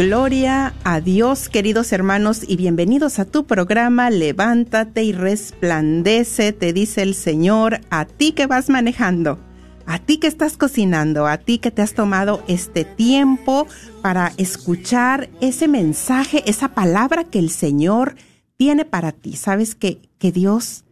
[0.00, 7.02] Gloria a Dios, queridos hermanos, y bienvenidos a tu programa Levántate y resplandece, te dice
[7.02, 9.38] el Señor, a ti que vas manejando,
[9.84, 13.66] a ti que estás cocinando, a ti que te has tomado este tiempo
[14.00, 18.14] para escuchar ese mensaje, esa palabra que el Señor
[18.56, 19.36] tiene para ti.
[19.36, 20.86] Sabes que, que Dios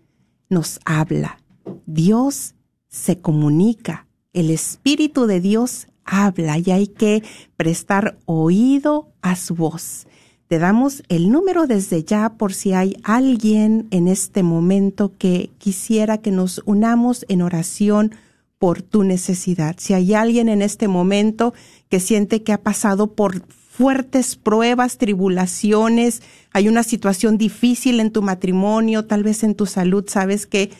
[0.50, 1.40] nos habla,
[1.86, 2.56] Dios
[2.88, 7.22] se comunica, el Espíritu de Dios habla y hay que
[7.56, 10.06] prestar oído a su voz.
[10.48, 16.18] Te damos el número desde ya por si hay alguien en este momento que quisiera
[16.18, 18.14] que nos unamos en oración
[18.58, 19.76] por tu necesidad.
[19.78, 21.52] Si hay alguien en este momento
[21.90, 26.22] que siente que ha pasado por fuertes pruebas, tribulaciones,
[26.52, 30.70] hay una situación difícil en tu matrimonio, tal vez en tu salud, sabes que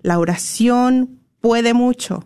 [0.00, 2.24] la oración puede mucho.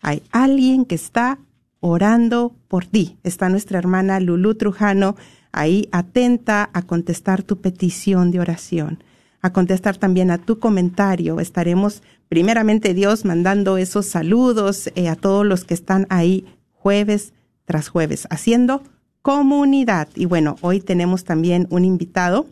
[0.01, 1.37] Hay alguien que está
[1.79, 3.19] orando por ti.
[3.23, 5.15] Está nuestra hermana Lulu Trujano
[5.51, 8.97] ahí atenta a contestar tu petición de oración
[9.45, 11.39] a contestar también a tu comentario.
[11.39, 17.31] Estaremos primeramente Dios mandando esos saludos eh, a todos los que están ahí jueves
[17.65, 18.81] tras jueves haciendo
[19.21, 20.07] comunidad.
[20.15, 22.47] Y bueno, hoy tenemos también un invitado.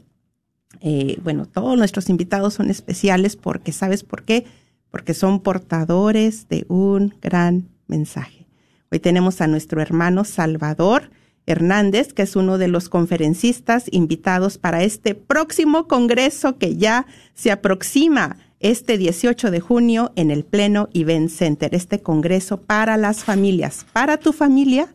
[0.82, 4.46] Eh, bueno, todos nuestros invitados son especiales porque, ¿sabes por qué?
[4.92, 8.46] Porque son portadores de un gran mensaje.
[8.92, 11.10] Hoy tenemos a nuestro hermano Salvador.
[11.46, 17.52] Hernández, que es uno de los conferencistas invitados para este próximo congreso que ya se
[17.52, 23.86] aproxima este 18 de junio en el Pleno Event Center, este congreso para las familias,
[23.92, 24.88] para tu familia,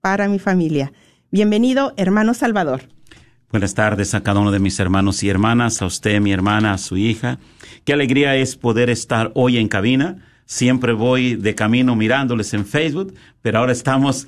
[0.00, 0.92] para mi familia.
[1.30, 2.82] Bienvenido, hermano Salvador.
[3.50, 6.78] Buenas tardes a cada uno de mis hermanos y hermanas, a usted, mi hermana, a
[6.78, 7.38] su hija.
[7.84, 10.18] Qué alegría es poder estar hoy en cabina.
[10.44, 14.26] Siempre voy de camino mirándoles en Facebook, pero ahora estamos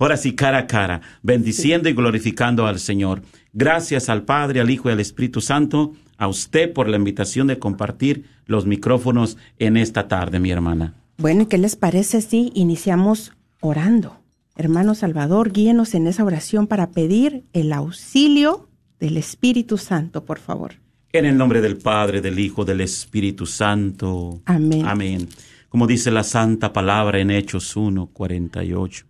[0.00, 3.20] Ahora sí, cara a cara, bendiciendo y glorificando al Señor.
[3.52, 7.58] Gracias al Padre, al Hijo y al Espíritu Santo, a usted por la invitación de
[7.58, 10.94] compartir los micrófonos en esta tarde, mi hermana.
[11.18, 14.22] Bueno, ¿y qué les parece si iniciamos orando?
[14.56, 20.76] Hermano Salvador, guíenos en esa oración para pedir el auxilio del Espíritu Santo, por favor.
[21.12, 24.40] En el nombre del Padre, del Hijo, del Espíritu Santo.
[24.46, 24.86] Amén.
[24.86, 25.28] Amén.
[25.68, 29.09] Como dice la santa palabra en Hechos 1, 48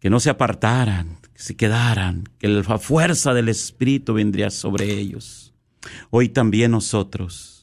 [0.00, 5.54] que no se apartaran, que se quedaran, que la fuerza del Espíritu vendría sobre ellos.
[6.10, 7.56] Hoy también nosotros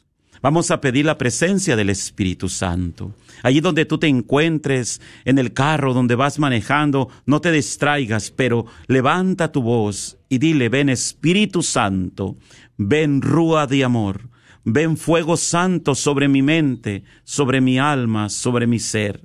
[0.43, 3.15] vamos a pedir la presencia del Espíritu Santo.
[3.43, 8.65] Allí donde tú te encuentres, en el carro donde vas manejando, no te distraigas, pero
[8.87, 12.37] levanta tu voz y dile, ven Espíritu Santo,
[12.77, 14.29] ven rúa de amor,
[14.65, 19.21] ven fuego santo sobre mi mente, sobre mi alma, sobre mi ser,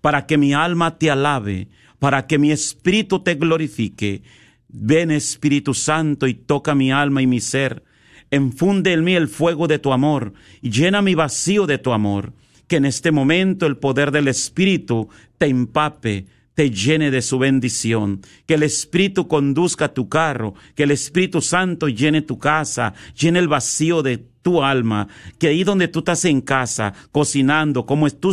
[0.00, 1.68] para que mi alma te alabe,
[2.02, 4.24] para que mi espíritu te glorifique.
[4.66, 7.84] Ven Espíritu Santo y toca mi alma y mi ser.
[8.28, 12.32] Enfunde en mí el fuego de tu amor y llena mi vacío de tu amor.
[12.66, 18.20] Que en este momento el poder del Espíritu te empape, te llene de su bendición,
[18.46, 23.46] que el Espíritu conduzca tu carro, que el Espíritu Santo llene tu casa, llene el
[23.46, 25.08] vacío de tu alma,
[25.38, 28.32] que ahí donde tú estás en casa, cocinando, como tú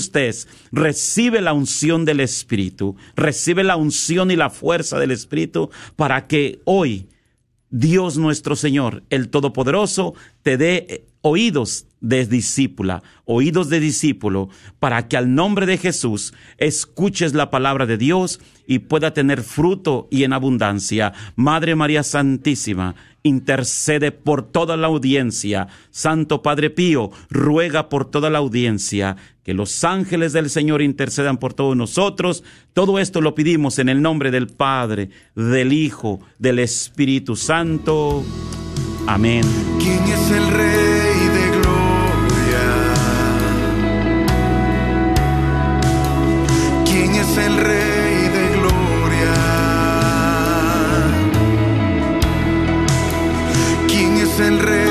[0.71, 6.59] recibe la unción del Espíritu, recibe la unción y la fuerza del Espíritu para que
[6.65, 7.07] hoy
[7.69, 14.49] Dios nuestro Señor, el Todopoderoso, te dé oídos, de discípula, oídos de discípulo,
[14.79, 20.07] para que al nombre de Jesús escuches la palabra de Dios y pueda tener fruto
[20.11, 21.13] y en abundancia.
[21.35, 25.67] Madre María Santísima, intercede por toda la audiencia.
[25.91, 29.17] Santo Padre Pío, ruega por toda la audiencia.
[29.43, 32.43] Que los ángeles del Señor intercedan por todos nosotros.
[32.73, 38.23] Todo esto lo pedimos en el nombre del Padre, del Hijo, del Espíritu Santo.
[39.07, 39.43] Amén.
[39.79, 40.88] ¿Quién es el Rey
[47.31, 49.33] es el Rey de Gloria?
[53.87, 54.88] ¿Quién es el Rey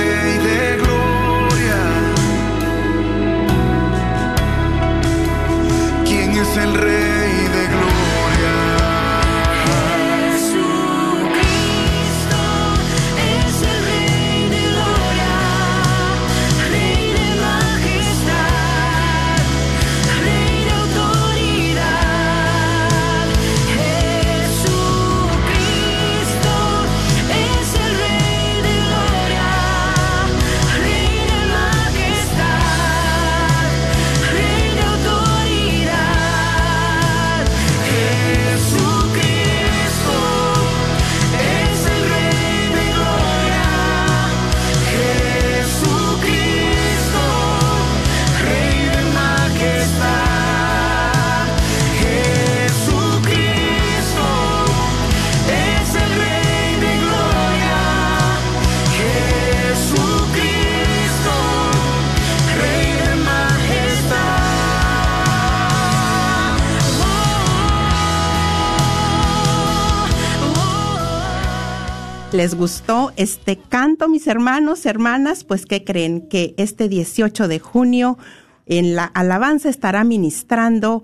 [72.38, 75.43] ¿Les gustó este canto, mis hermanos, hermanas?
[75.43, 76.29] Pues, ¿qué creen?
[76.29, 78.17] Que este 18 de junio
[78.64, 81.02] en la alabanza estará ministrando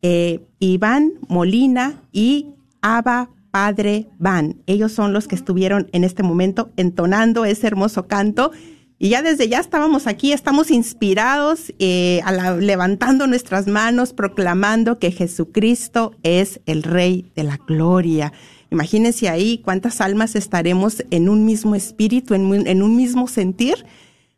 [0.00, 4.62] eh, Iván Molina y Abba Padre Van.
[4.64, 8.50] Ellos son los que estuvieron en este momento entonando ese hermoso canto.
[9.02, 12.20] Y ya desde ya estábamos aquí, estamos inspirados, eh,
[12.60, 18.32] levantando nuestras manos, proclamando que Jesucristo es el Rey de la Gloria.
[18.70, 23.84] Imagínense ahí cuántas almas estaremos en un mismo espíritu, en, en un mismo sentir,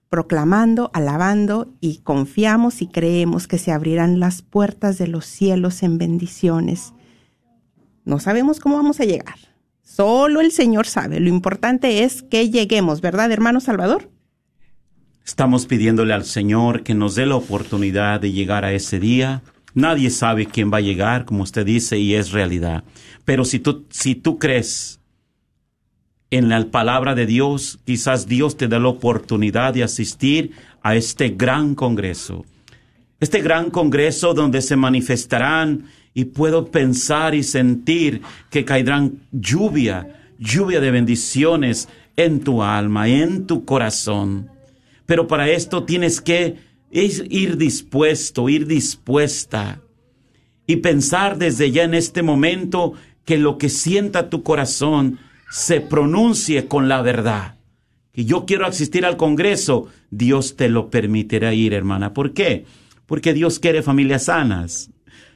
[0.09, 5.99] proclamando, alabando y confiamos y creemos que se abrirán las puertas de los cielos en
[5.99, 6.95] bendiciones.
[8.07, 9.37] No sabemos cómo vamos a llegar.
[9.83, 11.21] Solo el Señor sabe.
[11.21, 14.14] Lo importante es que lleguemos, ¿verdad, hermano Salvador?
[15.27, 19.43] Estamos pidiéndole al Señor que nos dé la oportunidad de llegar a ese día.
[19.73, 22.85] Nadie sabe quién va a llegar, como usted dice, y es realidad.
[23.25, 25.01] Pero si tú, si tú crees
[26.31, 31.31] en la palabra de Dios, quizás Dios te dé la oportunidad de asistir a este
[31.31, 32.45] gran congreso.
[33.19, 40.81] Este gran congreso donde se manifestarán y puedo pensar y sentir que caerán lluvia, lluvia
[40.81, 44.54] de bendiciones en tu alma, en tu corazón.
[45.07, 46.57] Pero para esto tienes que
[46.91, 49.81] ir dispuesto, ir dispuesta
[50.67, 52.95] y pensar desde ya en este momento
[53.25, 55.19] que lo que sienta tu corazón
[55.51, 57.57] se pronuncie con la verdad.
[58.13, 62.15] Que yo quiero asistir al Congreso, Dios te lo permitirá ir, hermana.
[62.15, 62.65] ¿Por qué?
[63.07, 64.91] Porque Dios quiere familias sanas.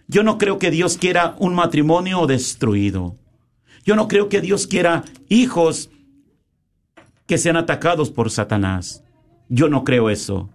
[0.07, 3.17] Yo no creo que Dios quiera un matrimonio destruido.
[3.85, 5.91] Yo no creo que Dios quiera hijos
[7.27, 9.03] que sean atacados por Satanás.
[9.49, 10.51] Yo no creo eso.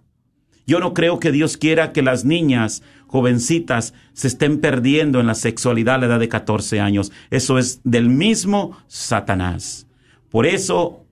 [0.66, 5.36] Yo no creo que Dios quiera que las niñas jovencitas se estén perdiendo en la
[5.36, 7.12] sexualidad a la edad de 14 años.
[7.30, 9.88] Eso es del mismo Satanás.
[10.30, 11.06] Por eso,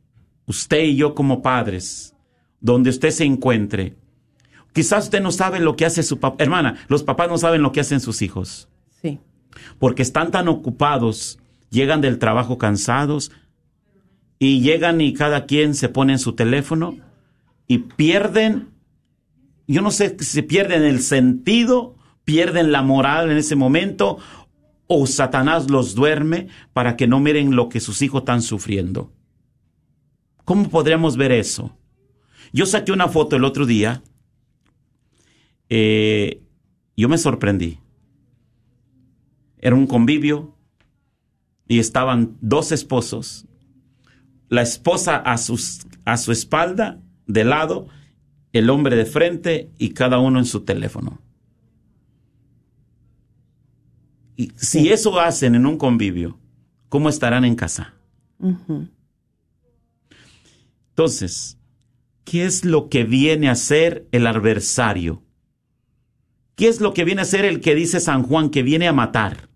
[0.46, 2.16] usted y yo como padres,
[2.60, 3.96] donde usted se encuentre,
[4.74, 6.42] quizás usted no sabe lo que hace su papá.
[6.44, 8.70] Hermana, los papás no saben lo que hacen sus hijos.
[9.02, 9.20] Sí.
[9.80, 13.32] Porque están tan ocupados, llegan del trabajo cansados
[14.40, 16.96] y llegan y cada quien se pone en su teléfono
[17.72, 18.68] y pierden,
[19.66, 24.18] yo no sé si pierden el sentido, pierden la moral en ese momento
[24.88, 29.14] o Satanás los duerme para que no miren lo que sus hijos están sufriendo.
[30.44, 31.78] ¿Cómo podríamos ver eso?
[32.52, 34.04] Yo saqué una foto el otro día.
[35.70, 36.44] eh,
[36.98, 37.80] yo me sorprendí.
[39.60, 40.58] Era un convivio
[41.70, 43.48] y estaban dos esposos.
[44.50, 47.02] La esposa a, sus, a su espalda,
[47.34, 47.88] de lado,
[48.54, 51.22] el hombre de frente y cada uno en su teléfono.
[54.36, 56.40] Y si eso hacen en un convivio,
[56.90, 57.94] ¿cómo estarán en casa?
[60.90, 61.58] Entonces,
[62.24, 65.24] ¿qué es lo que viene a ser el adversario?
[66.56, 68.94] ¿Qué es lo que viene a ser el que dice San Juan que viene a
[68.94, 69.50] matar?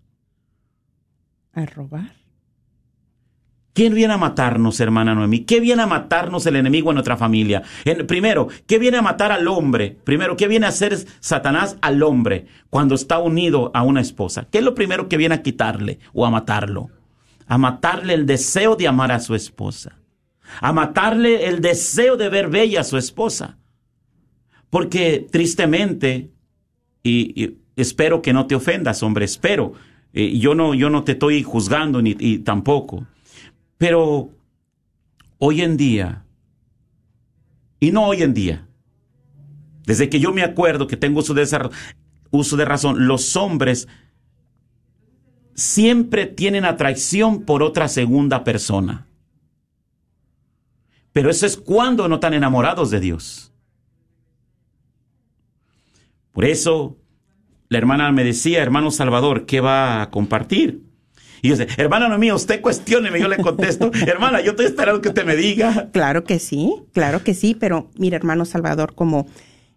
[1.53, 2.24] A robar.
[3.75, 5.41] ¿Quién viene a matarnos, hermana Noemí?
[5.41, 7.61] ¿Qué viene a matarnos el enemigo en nuestra familia?
[7.83, 9.97] En- primero, ¿qué viene a matar al hombre?
[10.05, 14.47] Primero, ¿qué viene a hacer Satanás al hombre cuando está unido a una esposa?
[14.49, 16.89] ¿Qué es lo primero que viene a quitarle o a matarlo?
[17.47, 19.99] A matarle el deseo de amar a su esposa.
[20.61, 23.57] A matarle el deseo de ver bella a su esposa.
[24.69, 26.31] Porque tristemente,
[27.03, 29.73] y, espero que no te ofendas, hombre, espero.
[30.13, 33.05] Eh, yo, no, yo no te estoy juzgando ni tampoco.
[33.77, 34.31] Pero
[35.37, 36.25] hoy en día,
[37.79, 38.67] y no hoy en día,
[39.85, 41.69] desde que yo me acuerdo que tengo uso de,
[42.31, 43.87] uso de razón, los hombres
[45.53, 49.07] siempre tienen atracción por otra segunda persona.
[51.13, 53.53] Pero eso es cuando no están enamorados de Dios.
[56.33, 56.97] Por eso,
[57.69, 60.84] la hermana me decía, hermano Salvador, ¿qué va a compartir?
[61.45, 64.99] Y yo decía, hermana no mía, usted cuestióneme, yo le contesto, hermana, yo estoy esperando
[64.99, 65.89] que usted me diga.
[65.91, 69.27] Claro que sí, claro que sí, pero mira, hermano Salvador, como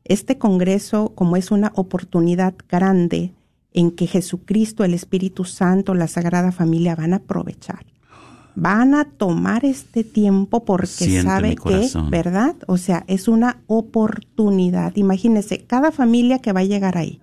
[0.04, 3.34] este Congreso, como es una oportunidad grande
[3.74, 7.84] en que Jesucristo, el Espíritu Santo, la Sagrada Familia van a aprovechar.
[8.54, 11.86] Van a tomar este tiempo porque Siente sabe que.
[12.08, 12.56] ¿verdad?
[12.66, 14.96] O sea, es una oportunidad.
[14.96, 17.20] Imagínense, cada familia que va a llegar ahí.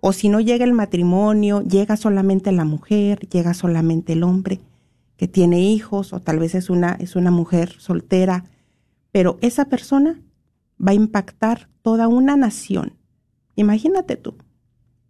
[0.00, 4.60] O si no llega el matrimonio, llega solamente la mujer, llega solamente el hombre
[5.16, 8.44] que tiene hijos, o tal vez es una, es una mujer soltera,
[9.12, 10.20] pero esa persona
[10.80, 12.94] va a impactar toda una nación.
[13.56, 14.36] Imagínate tú,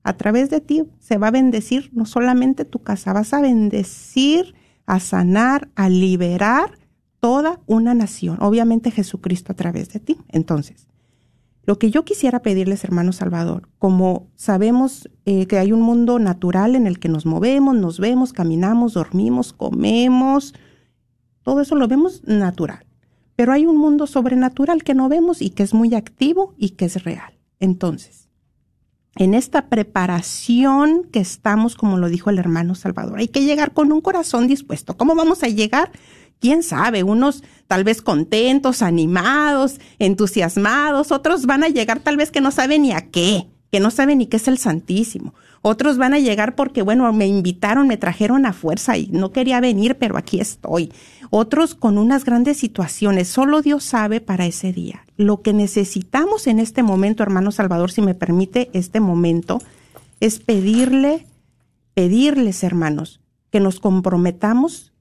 [0.02, 4.54] a través de ti se va a bendecir no solamente tu casa, vas a bendecir,
[4.87, 6.78] a sanar, a liberar
[7.20, 8.38] toda una nación.
[8.40, 10.16] Obviamente Jesucristo a través de ti.
[10.28, 10.88] Entonces,
[11.70, 16.74] lo que yo quisiera pedirles, hermano Salvador, como sabemos eh, que hay un mundo natural
[16.74, 20.52] en el que nos movemos, nos vemos, caminamos, dormimos, comemos,
[21.42, 22.84] todo eso lo vemos natural.
[23.36, 26.86] Pero hay un mundo sobrenatural que no vemos y que es muy activo y que
[26.86, 27.38] es real.
[27.60, 28.28] Entonces,
[29.14, 33.92] en esta preparación que estamos, como lo dijo el hermano Salvador, hay que llegar con
[33.92, 34.96] un corazón dispuesto.
[34.96, 35.92] ¿Cómo vamos a llegar?
[36.40, 42.40] Quién sabe, unos tal vez contentos, animados, entusiasmados, otros van a llegar tal vez que
[42.40, 45.35] no saben ni a qué, que no saben ni qué es el Santísimo.
[45.62, 49.61] Otros van a llegar porque, bueno, me invitaron, me trajeron a fuerza y no quería
[49.61, 50.90] venir, pero aquí estoy.
[51.28, 53.28] Otros con unas grandes situaciones.
[53.28, 55.04] Solo Dios sabe para ese día.
[55.16, 59.61] Lo que necesitamos en este momento, hermano Salvador, si me permite este momento,
[60.20, 61.26] es pedirle,
[61.92, 63.20] pedirles, hermanos,
[63.50, 64.92] que nos comprometamos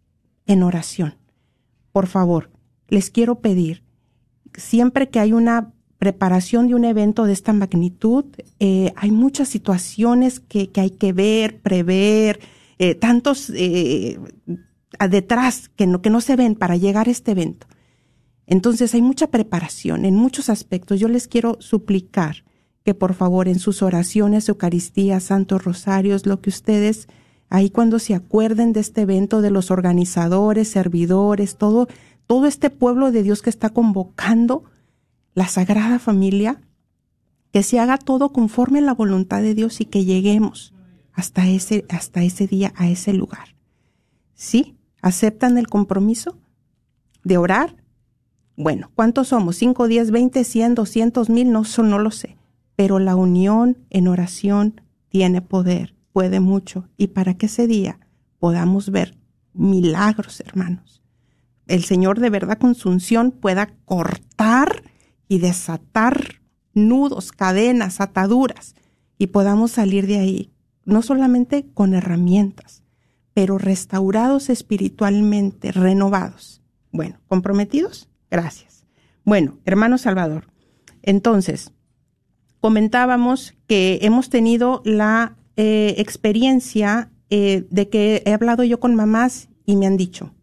[0.45, 1.15] en oración.
[1.91, 2.49] Por favor,
[2.87, 3.83] les quiero pedir,
[4.53, 8.25] siempre que hay una preparación de un evento de esta magnitud,
[8.59, 12.39] eh, hay muchas situaciones que, hay que ver, prever,
[12.79, 14.17] eh, tantos eh,
[15.09, 17.67] detrás que no, que no se ven para llegar a este evento.
[18.47, 20.99] Entonces hay mucha preparación en muchos aspectos.
[20.99, 22.43] Yo les quiero suplicar
[22.83, 27.07] que por favor en sus oraciones, Eucaristía, Santos Rosarios, lo que ustedes
[27.49, 31.87] ahí cuando se acuerden de este evento, de los organizadores, servidores, todo,
[32.27, 34.63] todo este pueblo de Dios que está convocando
[35.33, 36.61] la Sagrada Familia,
[37.51, 40.73] que se haga todo conforme a la voluntad de Dios y que lleguemos
[41.13, 43.55] hasta ese, hasta ese día, a ese lugar.
[44.35, 44.77] ¿Sí?
[45.01, 46.37] ¿Aceptan el compromiso
[47.23, 47.75] de orar?
[48.55, 49.55] Bueno, ¿cuántos somos?
[49.55, 51.51] ¿Cinco, diez, veinte, cien, doscientos mil?
[51.51, 52.37] No, no lo sé.
[52.75, 57.99] Pero la unión en oración tiene poder puede mucho y para que ese día
[58.39, 59.17] podamos ver
[59.53, 61.01] milagros, hermanos.
[61.67, 64.83] El Señor de verdad con su unción pueda cortar
[65.27, 66.41] y desatar
[66.73, 68.75] nudos, cadenas, ataduras
[69.17, 70.51] y podamos salir de ahí,
[70.85, 72.83] no solamente con herramientas,
[73.33, 76.61] pero restaurados espiritualmente, renovados.
[76.91, 78.09] Bueno, ¿comprometidos?
[78.31, 78.85] Gracias.
[79.23, 80.47] Bueno, hermano Salvador,
[81.01, 81.71] entonces,
[82.59, 89.49] comentábamos que hemos tenido la eh, experiencia eh, de que he hablado yo con mamás
[89.65, 90.33] y me han dicho,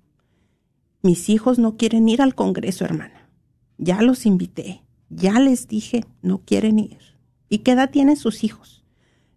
[1.01, 3.31] mis hijos no quieren ir al Congreso, hermana.
[3.79, 6.99] Ya los invité, ya les dije, no quieren ir.
[7.49, 8.85] ¿Y qué edad tienen sus hijos?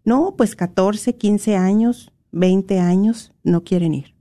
[0.04, 4.16] No, pues 14, 15 años, 20 años, no quieren ir.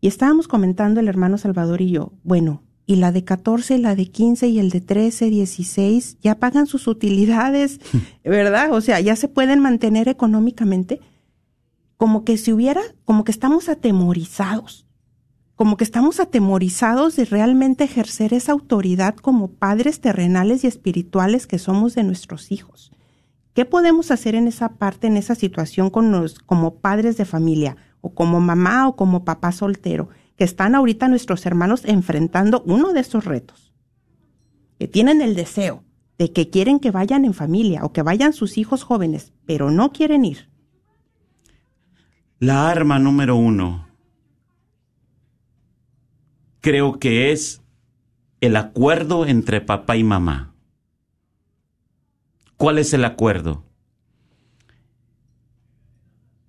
[0.00, 4.06] Y estábamos comentando el hermano Salvador y yo, bueno, y la de 14, la de
[4.06, 7.80] 15 y el de 13, 16 ya pagan sus utilidades,
[8.24, 8.72] ¿verdad?
[8.72, 11.00] O sea, ya se pueden mantener económicamente.
[11.96, 14.86] Como que si hubiera, como que estamos atemorizados,
[15.54, 21.58] como que estamos atemorizados de realmente ejercer esa autoridad como padres terrenales y espirituales que
[21.58, 22.92] somos de nuestros hijos.
[23.54, 27.76] ¿Qué podemos hacer en esa parte, en esa situación con los, como padres de familia
[28.00, 33.00] o como mamá o como papá soltero, que están ahorita nuestros hermanos enfrentando uno de
[33.00, 33.72] estos retos?
[34.78, 35.84] Que tienen el deseo
[36.18, 39.92] de que quieren que vayan en familia o que vayan sus hijos jóvenes, pero no
[39.92, 40.50] quieren ir.
[42.38, 43.86] La arma número uno
[46.60, 47.60] creo que es
[48.40, 50.54] el acuerdo entre papá y mamá.
[52.56, 53.64] ¿Cuál es el acuerdo?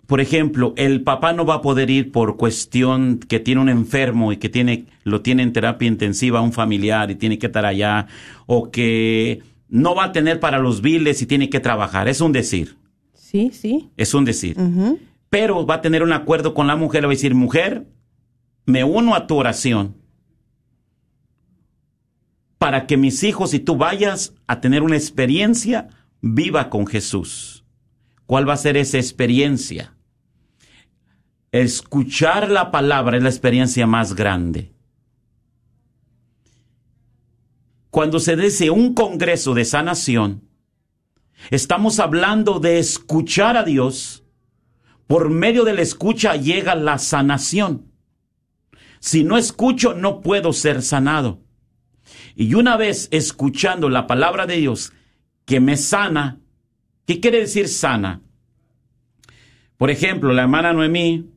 [0.06, 4.32] Por ejemplo, el papá no va a poder ir por cuestión que tiene un enfermo
[4.32, 8.06] y que tiene, lo tiene en terapia intensiva un familiar y tiene que estar allá,
[8.46, 12.08] o que no va a tener para los biles y tiene que trabajar.
[12.08, 12.76] Es un decir.
[13.14, 13.90] Sí, sí.
[13.96, 14.56] Es un decir.
[15.30, 17.86] Pero va a tener un acuerdo con la mujer, le va a decir, mujer,
[18.66, 19.96] me uno a tu oración
[22.58, 25.88] para que mis hijos y tú vayas a tener una experiencia
[26.20, 27.64] viva con Jesús.
[28.26, 29.93] ¿Cuál va a ser esa experiencia?
[31.54, 34.72] Escuchar la palabra es la experiencia más grande.
[37.90, 40.48] Cuando se dice un congreso de sanación,
[41.52, 44.24] estamos hablando de escuchar a Dios.
[45.06, 47.92] Por medio de la escucha llega la sanación.
[48.98, 51.40] Si no escucho, no puedo ser sanado.
[52.34, 54.92] Y una vez escuchando la palabra de Dios
[55.44, 56.40] que me sana,
[57.06, 58.22] ¿qué quiere decir sana?
[59.76, 61.33] Por ejemplo, la hermana Noemí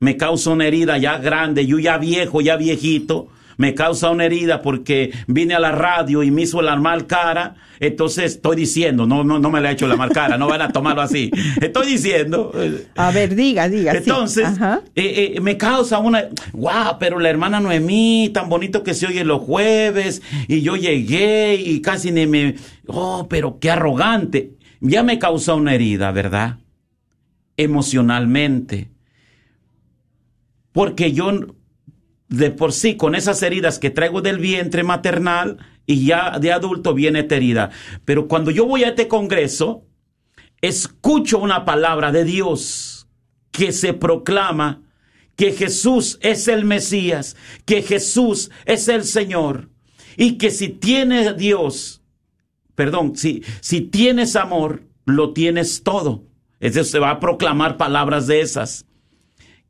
[0.00, 3.28] me causa una herida ya grande, yo ya viejo, ya viejito,
[3.58, 7.56] me causa una herida porque vine a la radio y me hizo la mal cara,
[7.80, 10.62] entonces estoy diciendo, no, no, no me la he hecho la mal cara, no van
[10.62, 11.30] a tomarlo así.
[11.60, 13.92] Estoy diciendo, eh, A ver, diga, diga.
[13.92, 14.48] entonces,
[14.94, 19.24] eh, eh, me causa una, guau, pero la hermana Noemí, tan bonito que se oye
[19.24, 22.54] los jueves, y yo llegué y casi ni me,
[22.86, 24.52] oh, pero qué arrogante.
[24.80, 26.58] Ya me causa una herida, ¿verdad?
[27.56, 28.88] Emocionalmente.
[30.78, 31.32] Porque yo,
[32.28, 36.94] de por sí, con esas heridas que traigo del vientre maternal y ya de adulto
[36.94, 37.70] viene esta herida.
[38.04, 39.88] Pero cuando yo voy a este congreso,
[40.60, 43.08] escucho una palabra de Dios
[43.50, 44.84] que se proclama
[45.34, 49.70] que Jesús es el Mesías, que Jesús es el Señor
[50.16, 52.04] y que si tienes Dios,
[52.76, 56.22] perdón, si, si tienes amor, lo tienes todo.
[56.60, 58.87] Es decir, se va a proclamar palabras de esas.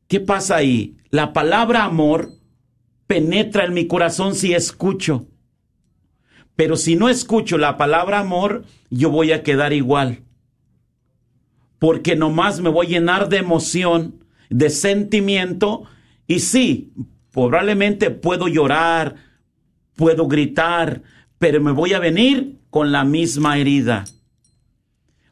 [0.09, 0.97] ¿Qué pasa ahí?
[1.09, 2.33] La palabra amor
[3.07, 5.27] penetra en mi corazón si escucho.
[6.57, 10.23] Pero si no escucho la palabra amor, yo voy a quedar igual
[11.79, 15.83] porque nomás me voy a llenar de emoción, de sentimiento,
[16.27, 16.91] y sí,
[17.31, 19.15] probablemente puedo llorar,
[19.95, 21.01] puedo gritar,
[21.39, 24.03] pero me voy a venir con la misma herida.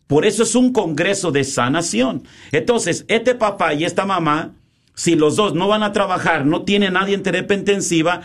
[0.08, 2.24] Por eso es un congreso de sanación.
[2.54, 4.56] Entonces, este papá y esta mamá,
[4.98, 8.22] si los dos no van a trabajar, no tiene nadie en terapia intensiva,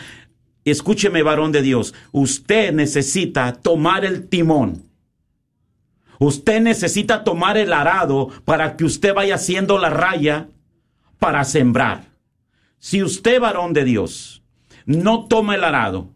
[0.65, 4.87] escúcheme, varón de Dios, usted necesita tomar el timón.
[6.19, 10.49] Usted necesita tomar el arado para que usted vaya haciendo la raya
[11.19, 12.07] para sembrar.
[12.79, 14.43] Si usted, varón de Dios,
[14.87, 16.09] no toma el arado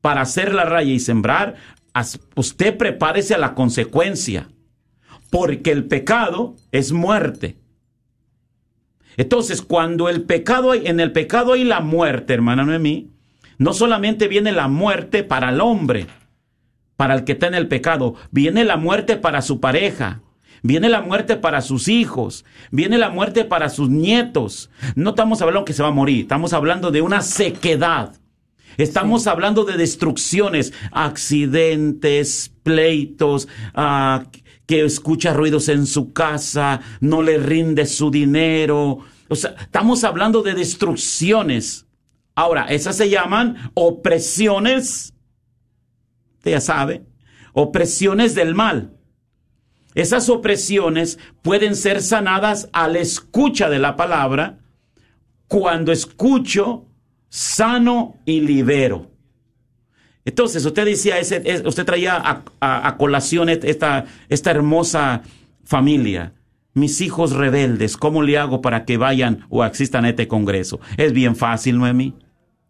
[0.00, 1.56] para hacer la raya y sembrar,
[2.36, 4.48] usted prepárese a la consecuencia,
[5.28, 7.59] porque el pecado es muerte.
[9.16, 13.10] Entonces, cuando el pecado hay, en el pecado hay la muerte, hermana Noemí,
[13.58, 16.06] no solamente viene la muerte para el hombre,
[16.96, 20.22] para el que está en el pecado, viene la muerte para su pareja,
[20.62, 24.70] viene la muerte para sus hijos, viene la muerte para sus nietos.
[24.94, 28.14] No estamos hablando que se va a morir, estamos hablando de una sequedad.
[28.76, 34.24] Estamos hablando de destrucciones, accidentes, pleitos, ah,
[34.70, 39.00] que escucha ruidos en su casa, no le rinde su dinero.
[39.28, 41.86] O sea, estamos hablando de destrucciones.
[42.34, 45.12] Ahora, esas se llaman opresiones
[46.40, 47.04] usted ya sabe,
[47.52, 48.96] opresiones del mal.
[49.94, 54.60] Esas opresiones pueden ser sanadas al escucha de la palabra,
[55.48, 56.86] cuando escucho,
[57.28, 59.10] sano y libero.
[60.24, 65.22] Entonces, usted decía, ese, es- usted traía a, a- a colación esta, esta hermosa
[65.64, 66.34] familia.
[66.74, 70.78] Mis hijos rebeldes, ¿cómo le hago para que vayan o asistan a este congreso?
[70.96, 72.14] Es bien fácil, Noemi.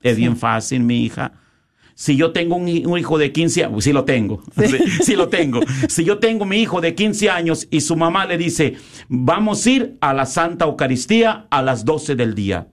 [0.02, 1.32] Es bien fácil, mi hija.
[1.94, 4.78] Si yo tengo un, hi- un hijo de 15 años, sí lo tengo, sí.
[5.02, 5.60] sí lo tengo.
[5.88, 8.76] Si yo tengo mi hijo de 15 años y su mamá le dice,
[9.08, 12.68] vamos a ir a la Santa Eucaristía a las 12 del día.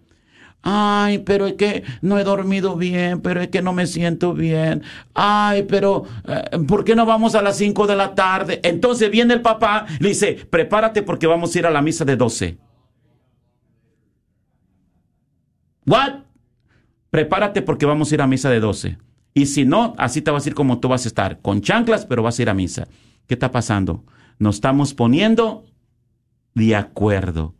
[0.61, 4.83] Ay, pero es que no he dormido bien, pero es que no me siento bien.
[5.13, 8.59] Ay, pero eh, ¿por qué no vamos a las 5 de la tarde?
[8.63, 12.15] Entonces viene el papá, le dice, prepárate porque vamos a ir a la misa de
[12.15, 12.57] 12.
[15.85, 16.15] ¿What?
[17.09, 18.97] Prepárate porque vamos a ir a misa de 12.
[19.33, 22.05] Y si no, así te vas a ir como tú vas a estar, con chanclas,
[22.05, 22.87] pero vas a ir a misa.
[23.27, 24.03] ¿Qué está pasando?
[24.39, 25.65] Nos estamos poniendo
[26.55, 27.55] de acuerdo.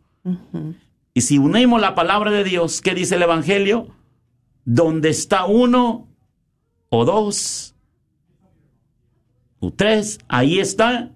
[1.18, 3.88] Y si unimos la palabra de Dios, ¿qué dice el Evangelio?
[4.64, 6.06] Donde está uno
[6.90, 7.74] o dos
[9.58, 11.10] o tres, ahí está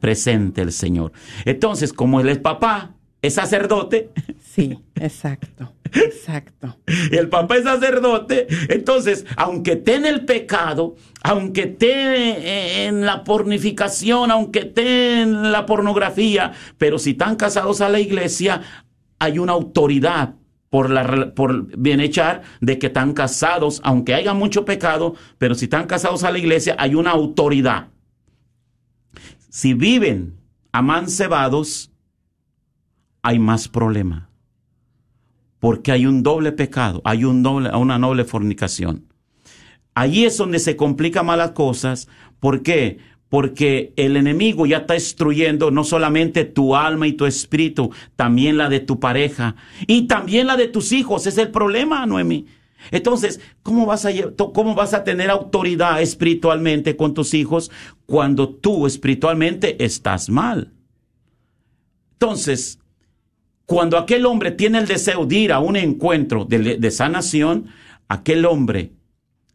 [0.00, 1.12] presente el Señor.
[1.44, 6.78] Entonces, como él es papá, es sacerdote, Sí, exacto, exacto.
[6.86, 13.24] y el papá es sacerdote, entonces, aunque esté en el pecado, aunque esté en la
[13.24, 18.62] pornificación, aunque esté en la pornografía, pero si están casados a la iglesia,
[19.18, 20.34] hay una autoridad
[20.70, 25.86] por, la, por bienhechar de que están casados, aunque haya mucho pecado, pero si están
[25.86, 27.88] casados a la iglesia, hay una autoridad.
[29.48, 30.38] Si viven
[30.72, 31.90] amancebados,
[33.22, 34.28] hay más problema
[35.58, 39.06] porque hay un doble pecado, hay una doble fornicación.
[39.94, 42.08] Allí es donde se complican más las cosas.
[42.38, 42.98] ¿Por qué?
[43.28, 48.68] Porque el enemigo ya está destruyendo no solamente tu alma y tu espíritu, también la
[48.68, 49.54] de tu pareja
[49.86, 51.26] y también la de tus hijos.
[51.26, 52.46] Es el problema, Noemi.
[52.90, 54.10] Entonces, ¿cómo vas, a,
[54.54, 57.70] ¿cómo vas a tener autoridad espiritualmente con tus hijos
[58.06, 60.72] cuando tú espiritualmente estás mal?
[62.12, 62.78] Entonces,
[63.66, 67.66] cuando aquel hombre tiene el deseo de ir a un encuentro de sanación,
[68.08, 68.92] aquel hombre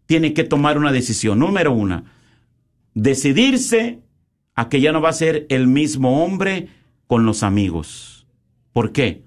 [0.05, 1.39] tiene que tomar una decisión.
[1.39, 2.03] Número uno,
[2.93, 4.01] decidirse
[4.55, 6.69] a que ya no va a ser el mismo hombre
[7.07, 8.27] con los amigos.
[8.71, 9.23] ¿Por qué?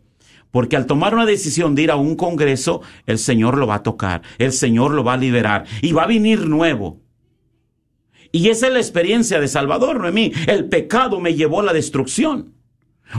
[0.51, 3.83] Porque al tomar una decisión de ir a un congreso, el Señor lo va a
[3.83, 7.01] tocar, el Señor lo va a liberar y va a venir nuevo.
[8.33, 10.33] Y esa es la experiencia de Salvador, Noemí.
[10.47, 12.55] El pecado me llevó a la destrucción.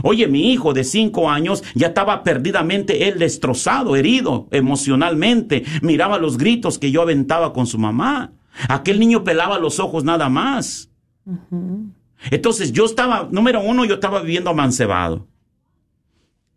[0.02, 5.64] Oye, mi hijo de cinco años ya estaba perdidamente él destrozado, herido emocionalmente.
[5.82, 8.32] Miraba los gritos que yo aventaba con su mamá.
[8.68, 10.90] Aquel niño pelaba los ojos nada más.
[12.30, 15.26] Entonces yo estaba, número uno, yo estaba viviendo amancebado.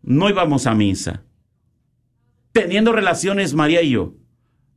[0.02, 1.22] No íbamos a misa.
[2.52, 4.14] Teniendo relaciones María y yo,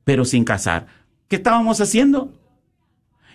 [0.04, 0.88] pero sin casar.
[1.28, 2.32] ¿Qué estábamos haciendo?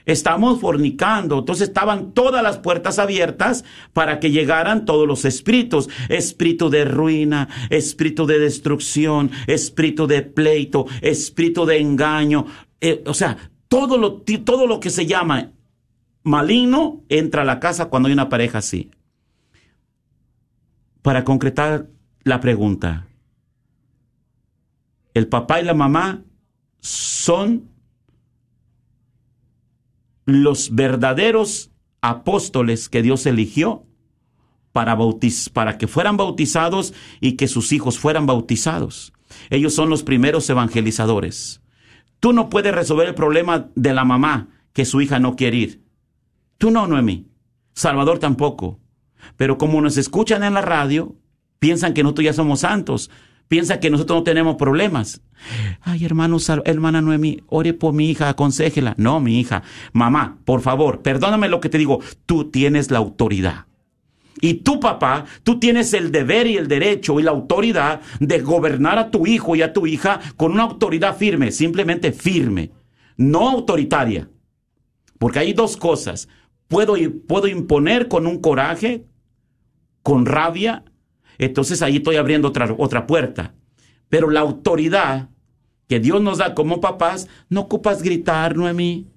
[0.06, 1.40] Estamos fornicando.
[1.40, 5.88] Entonces estaban todas las puertas abiertas para que llegaran todos los espíritus.
[6.08, 12.46] Espíritu de ruina, espíritu de destrucción, espíritu de pleito, espíritu de engaño.
[12.80, 13.36] Eh, o sea,
[13.70, 15.52] todo lo, todo lo que se llama
[16.24, 18.90] maligno entra a la casa cuando hay una pareja así.
[21.02, 21.88] Para concretar
[22.24, 23.06] la pregunta,
[25.14, 26.24] el papá y la mamá
[26.80, 27.70] son
[30.26, 33.86] los verdaderos apóstoles que Dios eligió
[34.72, 39.12] para, bautiz- para que fueran bautizados y que sus hijos fueran bautizados.
[39.48, 41.59] Ellos son los primeros evangelizadores.
[42.20, 45.84] Tú no puedes resolver el problema de la mamá que su hija no quiere ir.
[46.58, 47.26] Tú no, Noemí.
[47.72, 48.78] Salvador tampoco.
[49.36, 51.16] Pero como nos escuchan en la radio,
[51.58, 53.10] piensan que nosotros ya somos santos.
[53.48, 55.22] Piensan que nosotros no tenemos problemas.
[55.80, 58.94] Ay, hermano, hermana Noemí, ore por mi hija, aconsejela.
[58.96, 59.62] No, mi hija.
[59.92, 62.00] Mamá, por favor, perdóname lo que te digo.
[62.26, 63.66] Tú tienes la autoridad.
[64.40, 68.98] Y tú, papá, tú tienes el deber y el derecho y la autoridad de gobernar
[68.98, 72.70] a tu hijo y a tu hija con una autoridad firme, simplemente firme,
[73.16, 74.30] no autoritaria.
[75.18, 76.28] Porque hay dos cosas.
[76.68, 76.94] Puedo,
[77.26, 79.06] puedo imponer con un coraje,
[80.02, 80.84] con rabia,
[81.36, 83.54] entonces ahí estoy abriendo otra, otra puerta.
[84.08, 85.28] Pero la autoridad
[85.88, 89.08] que Dios nos da como papás, no ocupas gritar, Noemí.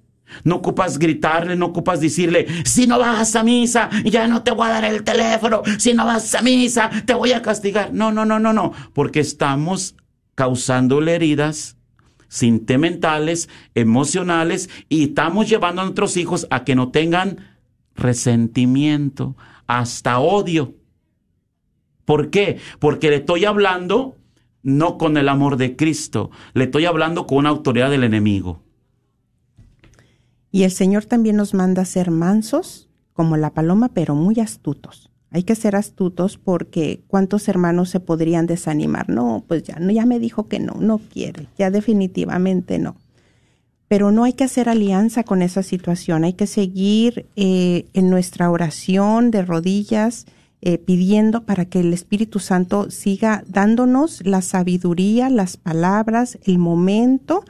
[0.42, 4.66] No ocupas gritarle, no ocupas decirle, si no vas a misa, ya no te voy
[4.66, 7.92] a dar el teléfono, si no vas a misa, te voy a castigar.
[7.92, 9.94] No, no, no, no, no, porque estamos
[10.34, 11.76] causándole heridas
[12.34, 17.38] sentimentales, emocionales, y estamos llevando a nuestros hijos a que no tengan
[17.94, 19.36] resentimiento,
[19.68, 20.74] hasta odio.
[22.04, 22.58] ¿Por qué?
[22.80, 24.16] Porque le estoy hablando
[24.64, 28.63] no con el amor de Cristo, le estoy hablando con una autoridad del enemigo.
[30.54, 35.10] Y el Señor también nos manda a ser mansos como la paloma, pero muy astutos.
[35.32, 39.08] Hay que ser astutos porque cuántos hermanos se podrían desanimar.
[39.08, 42.94] No, pues ya, no, ya me dijo que no, no quiere, ya definitivamente no.
[43.88, 48.48] Pero no hay que hacer alianza con esa situación, hay que seguir eh, en nuestra
[48.48, 50.24] oración de rodillas,
[50.62, 57.44] eh, pidiendo para que el Espíritu Santo siga dándonos la sabiduría, las palabras, el momento.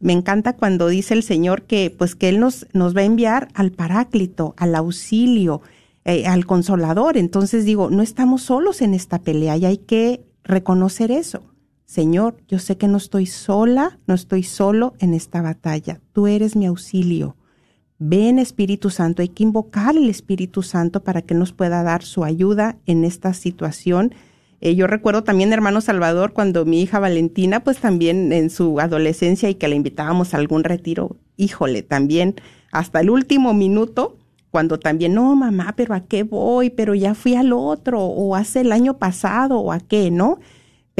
[0.00, 3.48] Me encanta cuando dice el Señor que pues que Él nos, nos va a enviar
[3.54, 5.60] al paráclito, al auxilio,
[6.06, 7.18] eh, al consolador.
[7.18, 11.42] Entonces digo, no estamos solos en esta pelea y hay que reconocer eso.
[11.84, 16.00] Señor, yo sé que no estoy sola, no estoy solo en esta batalla.
[16.12, 17.36] Tú eres mi auxilio.
[17.98, 22.24] Ven Espíritu Santo, hay que invocar al Espíritu Santo para que nos pueda dar su
[22.24, 24.14] ayuda en esta situación.
[24.60, 29.48] Eh, yo recuerdo también, hermano Salvador, cuando mi hija Valentina, pues también en su adolescencia
[29.48, 32.34] y que la invitábamos a algún retiro, híjole, también
[32.70, 34.16] hasta el último minuto,
[34.50, 36.70] cuando también, no, mamá, pero ¿a qué voy?
[36.70, 40.38] Pero ya fui al otro, o hace el año pasado, o a qué, ¿no?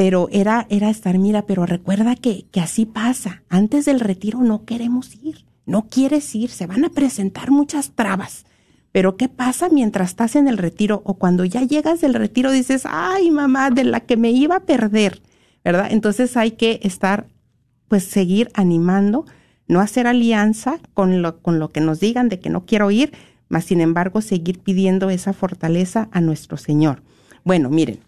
[0.01, 3.43] pero era, era estar, mira, pero recuerda que, que así pasa.
[3.49, 8.45] Antes del retiro no queremos ir, no quieres ir, se van a presentar muchas trabas.
[8.91, 12.83] Pero ¿qué pasa mientras estás en el retiro o cuando ya llegas del retiro dices,
[12.85, 15.21] ay mamá, de la que me iba a perder,
[15.63, 15.87] ¿verdad?
[15.91, 17.27] Entonces hay que estar,
[17.87, 19.25] pues seguir animando,
[19.67, 23.13] no hacer alianza con lo, con lo que nos digan de que no quiero ir,
[23.47, 27.01] mas sin embargo seguir pidiendo esa fortaleza a nuestro Señor.
[27.43, 27.99] Bueno, miren,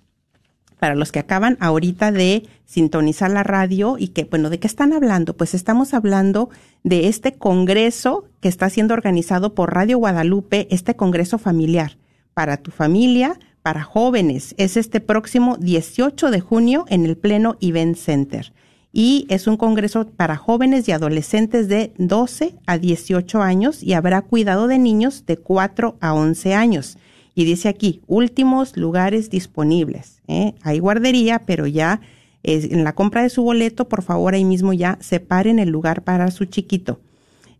[0.84, 4.92] para los que acaban ahorita de sintonizar la radio y que, bueno, ¿de qué están
[4.92, 5.34] hablando?
[5.34, 6.50] Pues estamos hablando
[6.84, 11.96] de este congreso que está siendo organizado por Radio Guadalupe, este congreso familiar
[12.34, 14.56] para tu familia, para jóvenes.
[14.58, 18.52] Es este próximo 18 de junio en el Pleno Event Center.
[18.92, 24.22] Y es un congreso para jóvenes y adolescentes de 12 a 18 años y habrá
[24.22, 26.98] cuidado de niños de 4 a 11 años.
[27.36, 30.22] Y dice aquí, últimos lugares disponibles.
[30.28, 30.54] ¿eh?
[30.62, 32.02] Hay guardería, pero ya
[32.44, 36.04] es, en la compra de su boleto, por favor, ahí mismo ya separen el lugar
[36.04, 37.00] para su chiquito.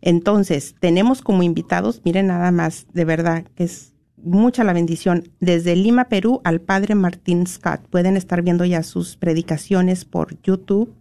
[0.00, 5.76] Entonces, tenemos como invitados, miren nada más, de verdad, que es mucha la bendición, desde
[5.76, 7.80] Lima, Perú, al padre Martín Scott.
[7.88, 10.94] Pueden estar viendo ya sus predicaciones por YouTube,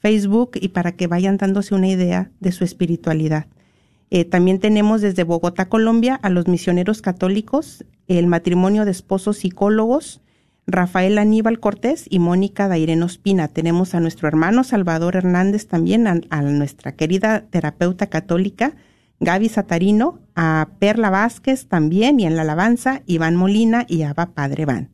[0.00, 3.46] Facebook, y para que vayan dándose una idea de su espiritualidad.
[4.10, 10.20] Eh, también tenemos desde Bogotá, Colombia, a los misioneros católicos, el matrimonio de esposos psicólogos,
[10.66, 13.48] Rafael Aníbal Cortés y Mónica Daireno Espina.
[13.48, 18.74] Tenemos a nuestro hermano Salvador Hernández también, a, nuestra querida terapeuta católica
[19.20, 24.64] Gaby Satarino, a Perla Vázquez también y en la alabanza Iván Molina y Abba Padre
[24.66, 24.90] Van.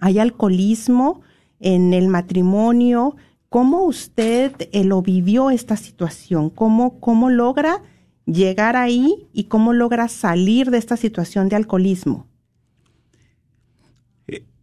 [0.00, 1.20] hay alcoholismo
[1.60, 3.14] en el matrimonio,
[3.48, 6.50] ¿cómo usted eh, lo vivió esta situación?
[6.50, 7.82] ¿Cómo, ¿Cómo logra
[8.26, 12.26] llegar ahí y cómo logra salir de esta situación de alcoholismo?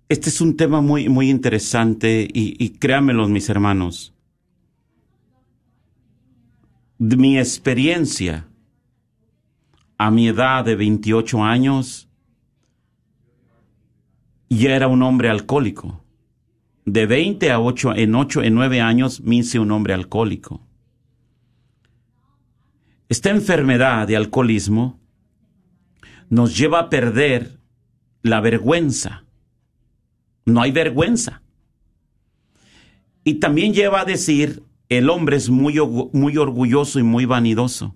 [0.10, 2.72] Este es un tema muy, muy interesante y, y
[3.28, 4.14] mis hermanos
[7.00, 8.46] de mi experiencia
[9.98, 12.10] a mi edad de 28 años,
[14.50, 16.04] ya era un hombre alcohólico.
[16.86, 20.66] De 20 a 8, en 8, en 9 años me hice un hombre alcohólico.
[23.08, 25.00] Esta enfermedad de alcoholismo
[26.30, 27.60] nos lleva a perder
[28.22, 29.24] la vergüenza.
[30.46, 31.42] No hay vergüenza.
[33.24, 35.80] Y también lleva a decir, el hombre es muy,
[36.14, 37.96] muy orgulloso y muy vanidoso.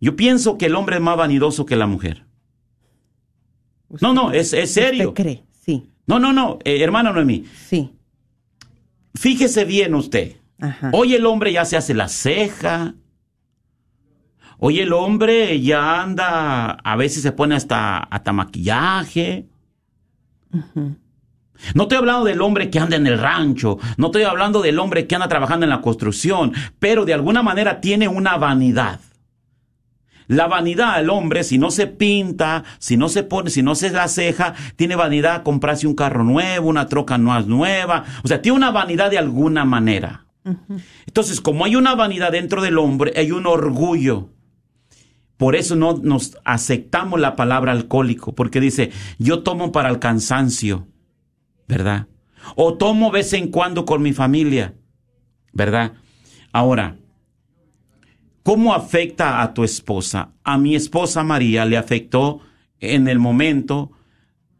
[0.00, 2.24] Yo pienso que el hombre es más vanidoso que la mujer.
[4.00, 5.08] no, no, es, es serio.
[5.08, 5.44] ¿Usted cree?
[5.50, 5.90] Sí.
[6.06, 7.44] No, no, no, eh, hermana Noemí.
[7.68, 7.92] Sí.
[9.14, 10.36] Fíjese bien usted.
[10.60, 10.90] Ajá.
[10.92, 12.94] Hoy el hombre ya se hace la ceja.
[14.58, 19.46] Hoy el hombre ya anda, a veces se pone hasta, hasta maquillaje.
[21.74, 25.06] No estoy hablando del hombre que anda en el rancho, no estoy hablando del hombre
[25.06, 29.00] que anda trabajando en la construcción, pero de alguna manera tiene una vanidad.
[30.28, 33.90] La vanidad el hombre, si no se pinta, si no se pone, si no se
[33.90, 38.04] la ceja, tiene vanidad comprarse un carro nuevo, una troca más nueva.
[38.24, 40.26] O sea, tiene una vanidad de alguna manera.
[41.06, 44.30] Entonces, como hay una vanidad dentro del hombre, hay un orgullo.
[45.36, 50.86] Por eso no nos aceptamos la palabra alcohólico, porque dice, yo tomo para el cansancio,
[51.68, 52.06] ¿verdad?
[52.54, 54.74] O tomo vez en cuando con mi familia,
[55.52, 55.94] ¿verdad?
[56.52, 56.96] Ahora,
[58.42, 60.32] ¿cómo afecta a tu esposa?
[60.44, 62.40] A mi esposa María le afectó
[62.80, 63.90] en el momento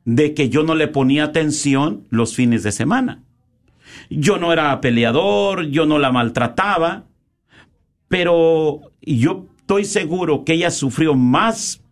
[0.05, 3.23] de que yo no le ponía atención los fines de semana.
[4.11, 7.05] Yo no era peleador, yo no la maltrataba,
[8.09, 11.83] pero yo estoy seguro que ella sufrió más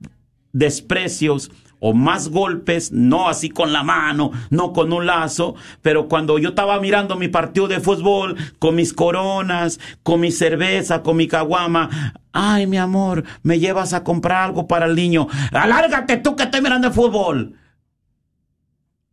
[0.52, 1.50] desprecios
[1.86, 6.48] o más golpes, no así con la mano, no con un lazo, pero cuando yo
[6.48, 12.14] estaba mirando mi partido de fútbol, con mis coronas, con mi cerveza, con mi caguama,
[12.32, 16.62] ay mi amor, me llevas a comprar algo para el niño, alárgate tú que estoy
[16.62, 17.54] mirando el fútbol.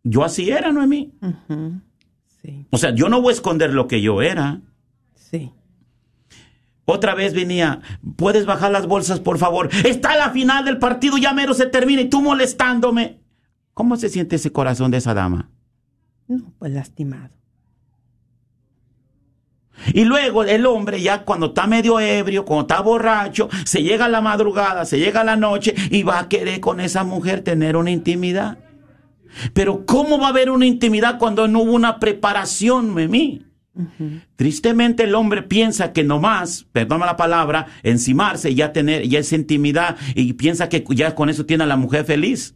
[0.03, 1.11] Yo así era, Noemí.
[1.21, 1.81] Ujú.
[2.41, 4.61] Sí, O sea, yo no voy a esconder lo que yo era.
[5.13, 5.51] sí.
[6.85, 7.81] Otra vez venía,
[8.15, 9.69] ¿puedes bajar las bolsas, por favor?
[9.85, 13.19] Está la final del partido, ya mero se termina y tú molestándome.
[13.73, 15.49] ¿Cómo se siente ese corazón de esa dama?
[16.27, 17.29] No, pues lastimado.
[19.93, 24.09] Y luego el hombre ya cuando está medio ebrio, cuando está borracho, se llega a
[24.09, 27.75] la madrugada, se llega a la noche y va a querer con esa mujer tener
[27.75, 28.59] una intimidad.
[29.53, 33.45] Pero ¿cómo va a haber una intimidad cuando no hubo una preparación, Memí?
[34.35, 39.35] Tristemente el hombre piensa que nomás, perdóname la palabra, encimarse y ya tener ya esa
[39.35, 42.55] intimidad y piensa que ya con eso tiene a la mujer feliz.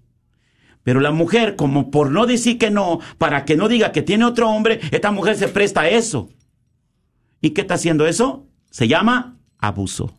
[0.83, 4.25] Pero la mujer, como por no decir que no, para que no diga que tiene
[4.25, 6.29] otro hombre, esta mujer se presta a eso.
[7.41, 8.47] ¿Y qué está haciendo eso?
[8.69, 10.15] Se llama abuso.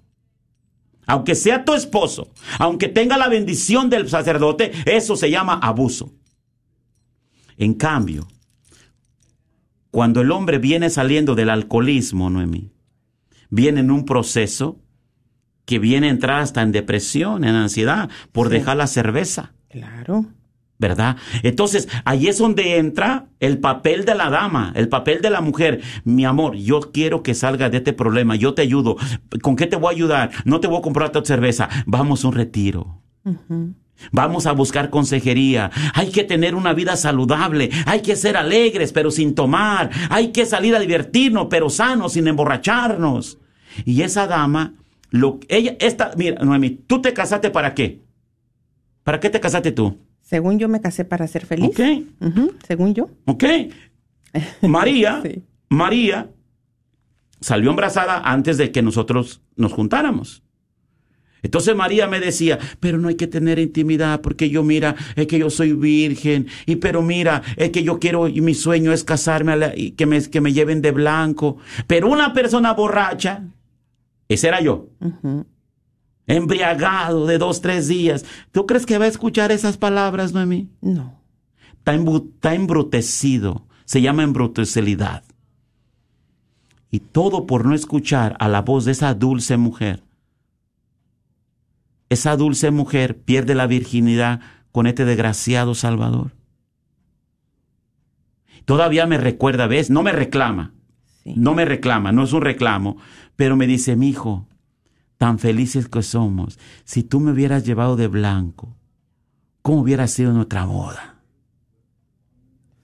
[1.07, 6.13] Aunque sea tu esposo, aunque tenga la bendición del sacerdote, eso se llama abuso.
[7.57, 8.27] En cambio,
[9.91, 12.71] cuando el hombre viene saliendo del alcoholismo, Noemí,
[13.51, 14.81] viene en un proceso
[15.65, 18.55] que viene a entrar hasta en depresión, en ansiedad, por Sí.
[18.55, 19.53] dejar la cerveza.
[19.69, 20.27] Claro.
[20.79, 21.17] ¿verdad?
[21.43, 25.81] Entonces, ahí es donde entra el papel de la dama, el papel de la mujer.
[26.05, 28.99] Mi amor, yo quiero que salgas de este problema, yo te ayudo.
[29.41, 30.31] ¿Con qué te voy a ayudar?
[30.45, 31.71] No te voy a comprar tu cerveza.
[31.87, 33.01] Vamos a un retiro.
[34.13, 35.71] Vamos a buscar consejería.
[35.95, 37.71] Hay que tener una vida saludable.
[37.87, 39.91] Hay que ser alegres, pero sin tomar.
[40.11, 43.39] Hay que salir a divertirnos, pero sanos, sin emborracharnos.
[43.85, 44.75] Y esa dama,
[45.11, 48.03] lo, ella, esta, mira, Noemi, ¿tú te casaste para qué?
[49.03, 49.99] ¿Para qué te casaste tú?
[50.23, 51.69] Según yo me casé para ser feliz.
[51.69, 51.81] ¿Ok?
[52.67, 53.11] Según yo.
[53.27, 53.45] ¿Ok?
[54.63, 55.43] María, Sí.
[55.69, 56.31] María
[57.41, 60.43] salió embarazada antes de que nosotros nos juntáramos.
[61.47, 65.39] Entonces María me decía, pero no hay que tener intimidad porque yo mira, es que
[65.39, 69.53] yo soy virgen y pero mira, es que yo quiero y mi sueño es casarme
[69.53, 71.57] a la- y que me, que me lleven de blanco.
[71.87, 73.45] Pero una persona borracha,
[74.29, 74.89] ese era yo,
[76.27, 78.25] embriagado de dos, tres días.
[78.53, 80.69] ¿Tú crees que va a escuchar esas palabras, Noemí?
[80.81, 81.21] No.
[81.79, 85.23] está, está embrutecido, se llama embrutecelidad.
[86.91, 90.03] Y todo por no escuchar a la voz de esa dulce mujer.
[92.09, 94.41] Esa dulce mujer pierde la virginidad
[94.73, 96.33] con este desgraciado Salvador.
[98.65, 99.91] Todavía me recuerda, ¿ves?
[99.91, 100.73] No me reclama,
[101.23, 101.35] Sí.
[101.37, 102.97] no me reclama, no es un reclamo,
[103.37, 104.47] pero me dice, mi hijo,
[105.19, 108.77] tan felices que somos, si tú me hubieras llevado de blanco,
[109.63, 111.17] ¿cómo hubiera sido nuestra boda?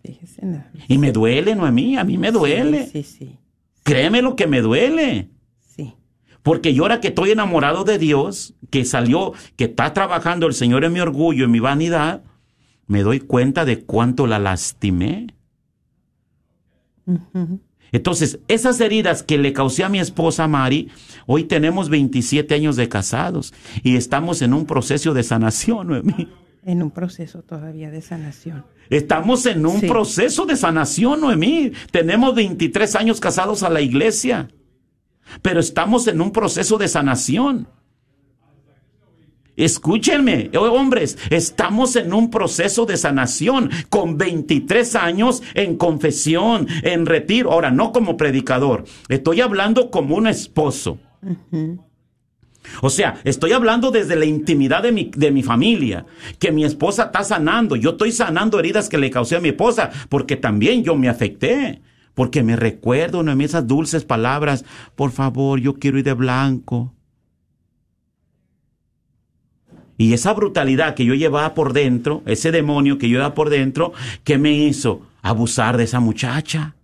[0.04, 0.42] Fíjese.
[0.88, 2.86] Y me duele, Noemí, a mí me duele.
[2.86, 3.38] Sí, sí, sí.
[3.84, 5.30] Créeme lo que me duele.
[6.42, 10.84] Porque yo ahora que estoy enamorado de Dios, que salió, que está trabajando el Señor
[10.84, 12.22] en mi orgullo, en mi vanidad,
[12.86, 15.28] me doy cuenta de cuánto la lastimé.
[17.92, 20.88] Entonces, esas heridas que le causé a mi esposa Mari,
[21.26, 23.52] hoy tenemos 27 años de casados
[23.82, 26.28] y estamos en un proceso de sanación, Noemí.
[26.64, 28.64] En un proceso todavía de sanación.
[28.88, 29.86] Estamos en un Sí.
[29.88, 31.72] proceso de sanación, Noemí.
[31.90, 34.48] Tenemos 23 años casados a la iglesia,
[35.40, 37.68] pero estamos en un proceso de sanación.
[39.56, 47.04] Escúchenme, oh, hombres, estamos en un proceso de sanación con 23 años en confesión, en
[47.04, 47.52] retiro.
[47.52, 50.98] Ahora, no como predicador, estoy hablando como un esposo.
[52.80, 56.06] O sea, estoy hablando desde la intimidad de mi, de mi familia,
[56.38, 57.76] que mi esposa está sanando.
[57.76, 61.82] Yo estoy sanando heridas que le causé a mi esposa, porque también yo me afecté.
[62.14, 64.64] Porque me recuerdo, Noemí, esas dulces palabras,
[64.96, 66.92] por favor, yo quiero ir de blanco.
[69.96, 73.92] Y esa brutalidad que yo llevaba por dentro, ese demonio que yo llevaba por dentro,
[74.24, 75.02] ¿qué me hizo?
[75.22, 76.74] Abusar de esa muchacha.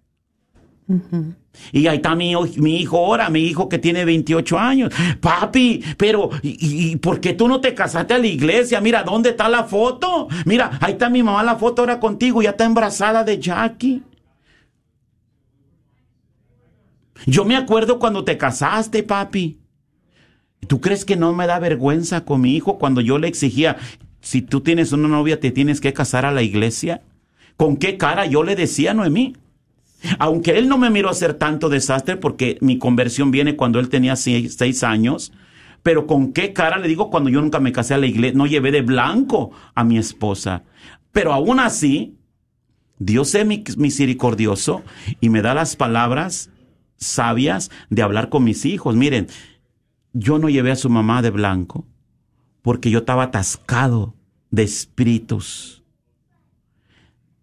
[1.72, 4.94] Y ahí está mi, mi hijo ahora, mi hijo que tiene 28 años.
[5.20, 8.80] Papi, pero ¿y, y por qué tú no te casaste a la iglesia?
[8.80, 10.28] Mira, ¿dónde está la foto?
[10.44, 14.02] Mira, ahí está mi mamá la foto ahora contigo, ya está embarazada de Jackie.
[17.26, 19.58] Yo me acuerdo cuando te casaste, papi.
[20.66, 23.76] ¿Tú crees que no me da vergüenza con mi hijo cuando yo le exigía,
[24.20, 27.02] si tú tienes una novia, te tienes que casar a la iglesia?
[27.56, 29.36] ¿Con qué cara yo le decía, Noemí?
[30.18, 34.16] Aunque él no me miró hacer tanto desastre porque mi conversión viene cuando él tenía
[34.16, 35.32] seis, seis años,
[35.82, 38.46] Pero con qué cara le digo cuando yo nunca me casé a la iglesia, no
[38.46, 40.64] llevé de blanco a mi esposa.
[41.12, 42.16] Pero aún así,
[42.98, 44.82] Dios es mi- misericordioso
[45.20, 46.50] y me da las palabras
[46.98, 48.94] sabias de hablar con mis hijos.
[48.94, 49.28] Miren,
[50.12, 51.86] yo no llevé a su mamá de blanco
[52.62, 54.14] porque yo estaba atascado
[54.50, 55.82] de espíritus,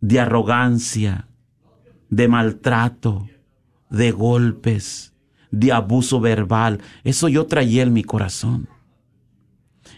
[0.01, 1.27] de arrogancia,
[2.09, 3.27] de maltrato,
[3.89, 5.13] de golpes,
[5.51, 6.81] de abuso verbal.
[7.03, 8.67] Eso yo traía en mi corazón.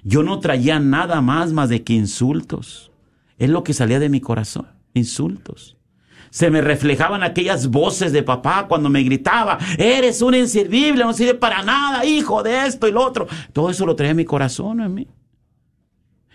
[0.03, 2.91] Yo no traía nada más más de que insultos.
[3.37, 5.76] Es lo que salía de mi corazón, insultos.
[6.37, 11.33] Se me reflejaban aquellas voces de papá cuando me gritaba, eres un inservible, no sirve
[11.33, 13.25] para nada, hijo de esto y lo otro.
[13.53, 15.07] Todo eso lo traía en mi corazón en mí.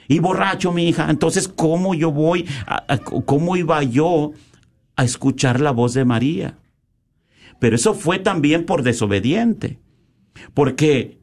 [0.09, 1.07] Y borracho, mi hija.
[1.09, 2.49] Entonces, ¿cómo yo voy,
[3.27, 4.33] cómo iba yo
[4.97, 6.59] a escuchar la voz de María?
[7.61, 9.79] Pero eso fue también por desobediente.
[10.53, 11.21] Porque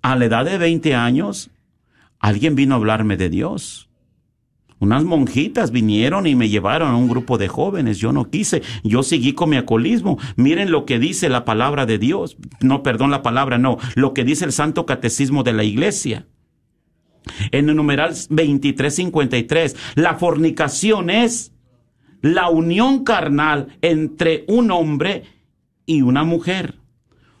[0.00, 1.50] a la edad de 20 años,
[2.20, 3.90] alguien vino a hablarme de Dios.
[4.80, 7.98] Unas monjitas vinieron y me llevaron a un grupo de jóvenes.
[7.98, 8.62] Yo no quise.
[8.82, 10.18] Yo seguí con mi alcoholismo.
[10.36, 12.36] Miren lo que dice la palabra de Dios.
[12.60, 13.78] No, perdón, la palabra no.
[13.94, 16.26] Lo que dice el Santo Catecismo de la Iglesia.
[17.52, 21.52] En el numeral 2353, la fornicación es
[22.20, 25.24] la unión carnal entre un hombre
[25.86, 26.76] y una mujer,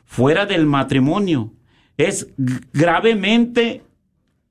[0.04, 1.52] fuera del matrimonio.
[1.96, 2.28] Es
[2.72, 3.82] gravemente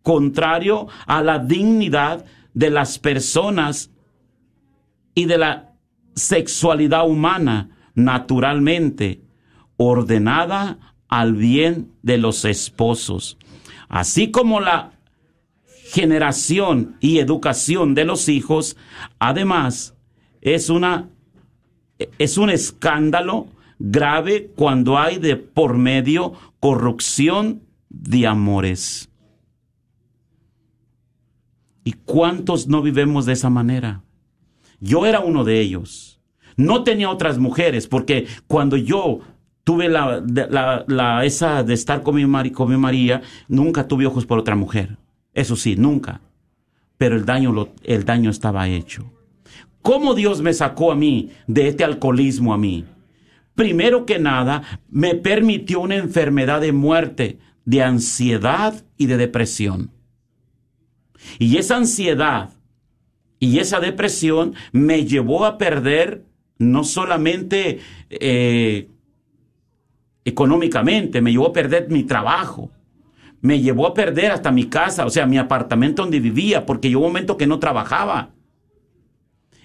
[0.01, 3.91] contrario a la dignidad de las personas
[5.15, 5.73] y de la
[6.15, 9.21] sexualidad humana naturalmente
[9.77, 13.37] ordenada al bien de los esposos,
[13.89, 14.93] así como la
[15.91, 18.77] generación y educación de los hijos,
[19.19, 19.95] además
[20.41, 21.09] es una
[22.17, 23.47] es un escándalo
[23.79, 29.09] grave cuando hay de por medio corrupción de amores.
[31.83, 34.03] ¿Y cuántos no vivimos de esa manera?
[34.79, 36.19] Yo era uno de ellos.
[36.55, 39.19] No tenía otras mujeres, porque cuando yo
[39.63, 44.05] tuve la, la- la- esa de estar con mi, Mari- con mi María, nunca tuve
[44.05, 44.97] ojos por otra mujer.
[45.33, 46.21] Eso sí, nunca.
[46.97, 49.11] Pero el daño, lo- el daño estaba hecho.
[49.81, 52.85] ¿Cómo Dios me sacó a mí de este alcoholismo a mí?
[53.55, 59.91] Primero que nada, me permitió una enfermedad de muerte, de ansiedad y de depresión.
[61.39, 62.51] Y esa ansiedad
[63.39, 66.23] y esa depresión me llevó a perder
[66.59, 68.87] no solamente eh,
[70.25, 72.71] económicamente, me llevó a perder mi trabajo,
[73.41, 77.01] me llevó a perder hasta mi casa, o sea, mi apartamento donde vivía, porque llegó
[77.01, 78.29] un momento que no trabajaba.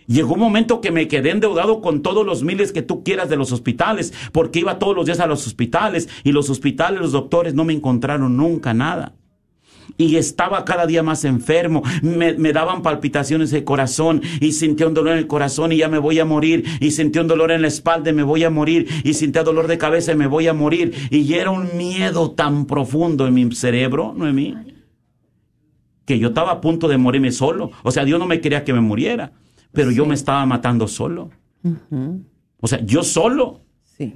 [0.09, 3.36] Llegó un momento que me quedé endeudado con todos los miles que tú quieras de
[3.36, 7.54] los hospitales, porque iba todos los días a los hospitales y los hospitales, los doctores
[7.54, 9.14] no me encontraron nunca nada.
[9.99, 14.94] Y estaba cada día más enfermo, me, me daban palpitaciones de corazón y sentía un
[14.94, 17.62] dolor en el corazón y ya me voy a morir, y sentía un dolor en
[17.62, 20.46] la espalda y me voy a morir, y sentía dolor de cabeza y me voy
[20.46, 24.55] a morir, y era un miedo tan profundo en mi cerebro, Noemí,
[26.05, 27.70] que yo estaba a punto de morirme solo.
[27.82, 29.32] O sea, Dios no me quería que me muriera,
[29.72, 31.30] pero yo me estaba matando solo.
[32.61, 34.14] O sea, yo solo, Sí.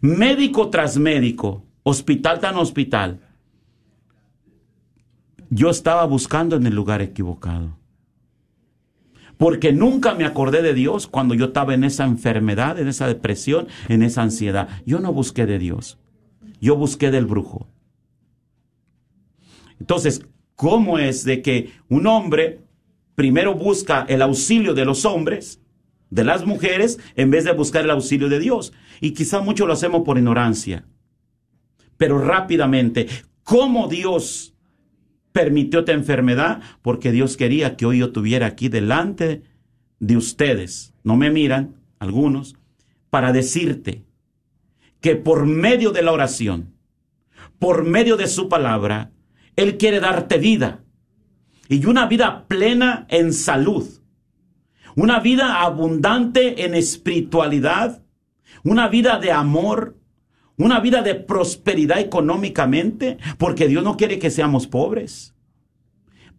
[0.00, 3.20] médico tras médico, hospital tras hospital.
[5.50, 7.76] Yo estaba buscando en el lugar equivocado.
[9.36, 13.66] Porque nunca me acordé de Dios cuando yo estaba en esa enfermedad, en esa depresión,
[13.88, 14.68] en esa ansiedad.
[14.86, 15.98] Yo no busqué de Dios.
[16.60, 17.66] Yo busqué del brujo.
[19.80, 22.60] Entonces, ¿cómo es de que un hombre
[23.14, 25.60] primero busca el auxilio de los hombres,
[26.10, 28.72] de las mujeres, en vez de buscar el auxilio de Dios?
[29.00, 30.84] Y quizá mucho lo hacemos por ignorancia.
[31.96, 33.08] Pero rápidamente,
[33.42, 34.49] ¿cómo Dios
[35.32, 36.60] permitió esta enfermedad?
[36.82, 39.42] Porque Dios quería que hoy yo estuviera aquí delante
[39.98, 40.94] de ustedes.
[41.02, 42.56] No me miran, algunos,
[43.10, 44.04] para decirte
[45.00, 46.74] que por medio de la oración,
[47.58, 49.12] por medio de su palabra,
[49.56, 50.84] Él quiere darte vida.
[51.68, 53.86] Y una vida plena en salud.
[54.96, 58.02] Una vida abundante en espiritualidad.
[58.64, 59.96] Una vida de amor.
[60.60, 63.18] Una vida de prosperidad económicamente.
[63.38, 65.34] Porque Dios no quiere que seamos pobres.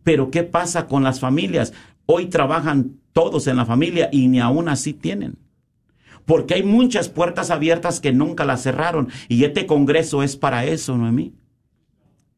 [0.04, 1.74] Pero ¿qué pasa con las familias?
[2.06, 5.38] Hoy trabajan todos en la familia y ni aún así tienen.
[6.26, 9.10] Porque hay muchas puertas abiertas que nunca las cerraron.
[9.28, 11.34] Y este congreso es para eso, Noemí.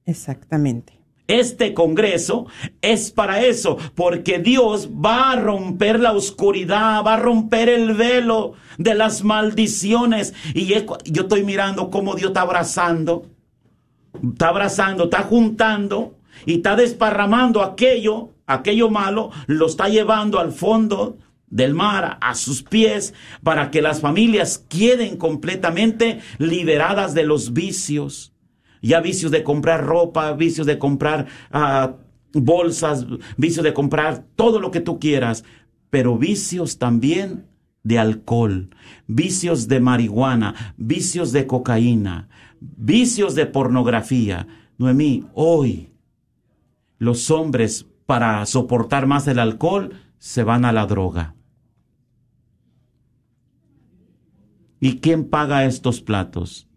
[0.06, 1.04] Exactamente.
[1.28, 2.48] Este congreso
[2.82, 8.54] es para eso, porque Dios va a romper la oscuridad, va a romper el velo
[8.78, 10.34] de las maldiciones.
[10.54, 13.28] Y yo estoy mirando cómo Dios está abrazando
[14.22, 16.16] está abrazando, está juntando
[16.46, 21.18] y está desparramando aquello, aquello malo, lo está llevando al fondo
[21.48, 23.14] del mar a sus pies
[23.44, 28.34] para que las familias queden completamente liberadas de los vicios.
[28.82, 31.94] Ya vicios de comprar ropa, vicios de comprar ah,
[32.34, 33.06] bolsas,
[33.38, 35.46] vicios de comprar todo lo que tú quieras,
[35.90, 37.46] pero vicios también
[37.84, 38.70] de alcohol,
[39.08, 42.30] vicios de marihuana, vicios de cocaína,
[42.60, 44.48] vicios de pornografía.
[44.78, 45.92] Noemí, hoy
[46.98, 51.36] los hombres para soportar más el alcohol se van a la droga.
[54.80, 56.68] ¿Y quién paga estos platos?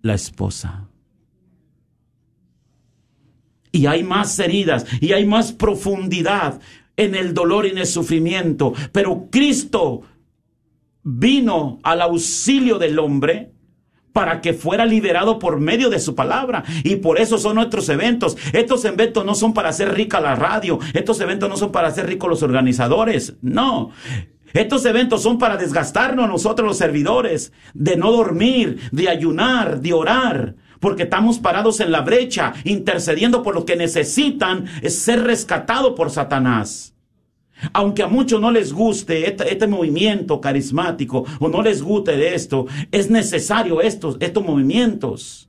[0.00, 0.88] La esposa.
[3.70, 6.60] Y hay más heridas y hay más profundidad
[6.96, 8.74] en el dolor y en el sufrimiento.
[8.92, 10.02] Pero Cristo
[11.02, 13.52] vino al auxilio del hombre
[14.12, 16.64] para que fuera liberado por medio de su palabra.
[16.84, 18.36] Y por eso son nuestros eventos.
[18.52, 20.78] Estos eventos no son para hacer rica la radio.
[20.92, 23.34] Estos eventos no son para hacer ricos los organizadores.
[23.40, 23.90] No.
[24.52, 30.56] Estos eventos son para desgastarnos nosotros los servidores, de no dormir, de ayunar, de orar,
[30.78, 36.10] porque estamos parados en la brecha, intercediendo por lo que necesitan es ser rescatado por
[36.10, 36.92] Satanás.
[37.72, 42.66] Aunque a muchos no les guste este, movimiento carismático o no les guste de esto,
[42.90, 45.48] es necesario estos, estos movimientos.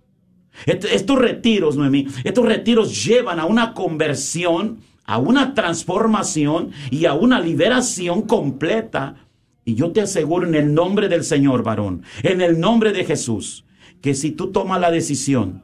[0.66, 7.40] estos retiros, Noemí, estos retiros llevan a una conversión a una transformación y a una
[7.40, 9.28] liberación completa.
[9.66, 13.66] Y yo te aseguro en el nombre del Señor, varón, en el nombre de Jesús,
[14.02, 15.64] que si tú tomas la decisión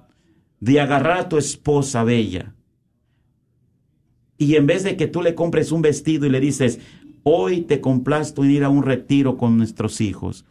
[0.60, 2.54] de agarrar a tu esposa bella,
[4.40, 6.80] y en vez de que tú le compres un vestido y le dices,
[7.24, 10.46] hoy te complazco en ir a un retiro con nuestros hijos,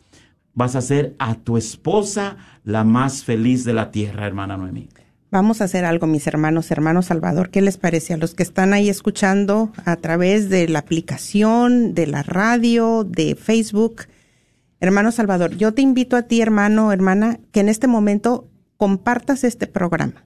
[0.52, 4.88] vas a ser a tu esposa la más feliz de la tierra, hermana Noemí.
[5.30, 7.50] Vamos a hacer algo, mis hermanos, hermano Salvador.
[7.50, 12.06] ¿Qué les parece a los que están ahí escuchando a través de la aplicación, de
[12.06, 14.02] la radio, de Facebook?
[14.80, 19.66] Hermano Salvador, yo te invito a ti, hermano, hermana, que en este momento compartas este
[19.66, 20.24] programa.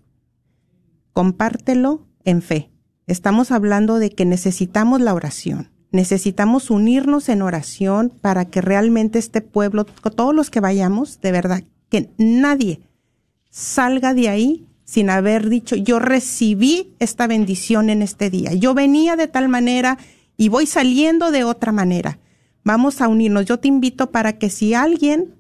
[1.13, 2.73] Compártelo en fe.
[3.07, 5.71] Estamos hablando de que necesitamos la oración.
[5.91, 11.65] Necesitamos unirnos en oración para que realmente este pueblo, todos los que vayamos, de verdad,
[11.91, 12.81] que nadie
[13.51, 18.53] salga de ahí sin haber dicho, yo recibí esta bendición en este día.
[18.53, 19.99] Yo venía de tal manera
[20.37, 22.19] y voy saliendo de otra manera.
[22.65, 23.47] Vamos a unirnos.
[23.47, 25.35] Yo te invito para que si alguien,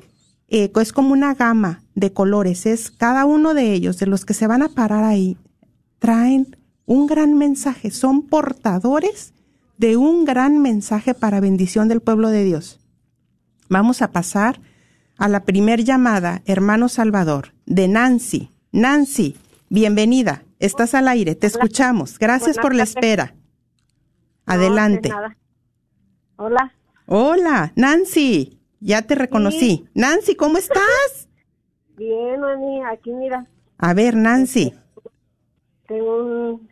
[0.49, 4.33] eh, es como una gama de colores, es cada uno de ellos, de los que
[4.33, 5.37] se van a parar ahí,
[5.99, 9.33] traen un gran mensaje, son portadores
[9.77, 12.81] de un gran mensaje para bendición del pueblo de Dios.
[13.69, 14.59] Vamos a pasar
[15.17, 18.51] a la primer llamada, hermano Salvador, de Nancy.
[18.73, 19.37] Nancy,
[19.69, 22.19] bienvenida, estás al aire, te escuchamos.
[22.19, 23.33] Gracias por la espera.
[24.45, 25.09] Adelante.
[26.43, 26.73] Hola.
[27.05, 29.85] Hola, Nancy, ya te reconocí.
[29.93, 31.29] Nancy, ¿cómo estás?
[31.97, 33.45] Bien, Ani, aquí mira.
[33.77, 34.73] A ver, Nancy.
[35.87, 36.67] Tengo un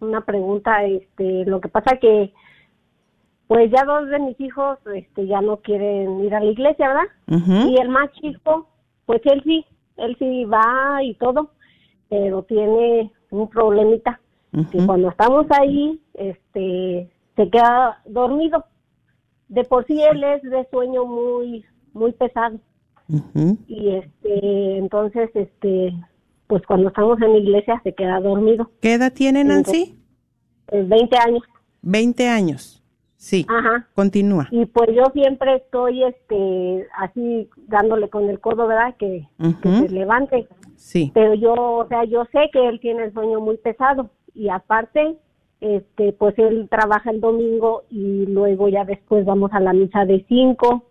[0.00, 2.32] una pregunta, este, lo que pasa que
[3.46, 7.68] pues ya dos de mis hijos este, ya no quieren ir a la iglesia, ¿verdad?
[7.68, 8.66] Y el más chico,
[9.06, 9.64] pues él sí,
[9.98, 11.52] él sí va y todo,
[12.08, 14.20] pero tiene un problemita,
[14.72, 18.64] que cuando estamos ahí, este, se queda dormido.
[19.52, 22.58] De por sí él es de sueño muy, muy pesado.
[23.66, 25.92] Y este, entonces, este,
[26.46, 28.70] pues cuando estamos en la iglesia se queda dormido.
[28.80, 29.98] ¿Qué edad tiene Nancy?
[30.68, 31.42] Eh, 20 años.
[31.82, 32.82] 20 años.
[33.16, 33.44] Sí.
[33.46, 33.86] Ajá.
[33.94, 34.48] Continúa.
[34.50, 38.96] Y pues yo siempre estoy, este, así dándole con el codo, ¿verdad?
[38.98, 39.28] Que,
[39.62, 40.48] que se levante.
[40.76, 41.12] Sí.
[41.12, 44.08] Pero yo, o sea, yo sé que él tiene el sueño muy pesado.
[44.34, 45.18] Y aparte,
[45.62, 50.24] este, pues él trabaja el domingo y luego ya después vamos a la misa de
[50.28, 50.90] cinco.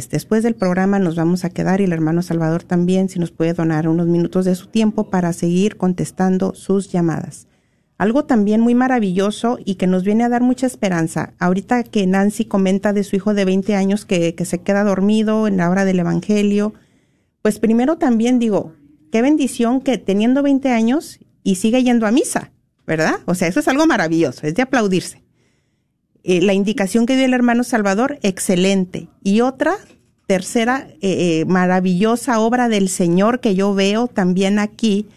[0.10, 3.54] Después del programa nos vamos a quedar y el hermano Salvador también, si nos puede
[3.54, 7.48] donar unos minutos de su tiempo para seguir contestando sus llamadas.
[7.98, 11.34] Algo también muy maravilloso y que nos viene a dar mucha esperanza.
[11.40, 15.48] Ahorita que Nancy comenta de su hijo de 20 años que, que se queda dormido
[15.48, 16.74] en la hora del Evangelio,
[17.42, 18.74] pues primero también digo,
[19.12, 22.52] qué bendición que teniendo 20 años y sigue yendo a misa,
[22.86, 23.20] ¿verdad?
[23.26, 25.24] O sea, eso es algo maravilloso, es de aplaudirse.
[26.24, 29.08] Eh, la indicación que dio el hermano Salvador, excelente.
[29.24, 29.78] Y otra,
[30.28, 35.08] tercera, eh, eh, maravillosa obra del Señor que yo veo también aquí,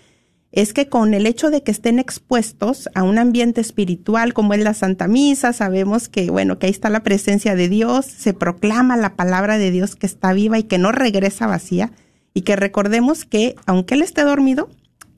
[0.52, 4.62] es que con el hecho de que estén expuestos a un ambiente espiritual como es
[4.62, 8.96] la Santa Misa, sabemos que, bueno, que ahí está la presencia de Dios, se proclama
[8.96, 11.92] la palabra de Dios que está viva y que no regresa vacía,
[12.34, 14.68] y que recordemos que, aunque Él esté dormido,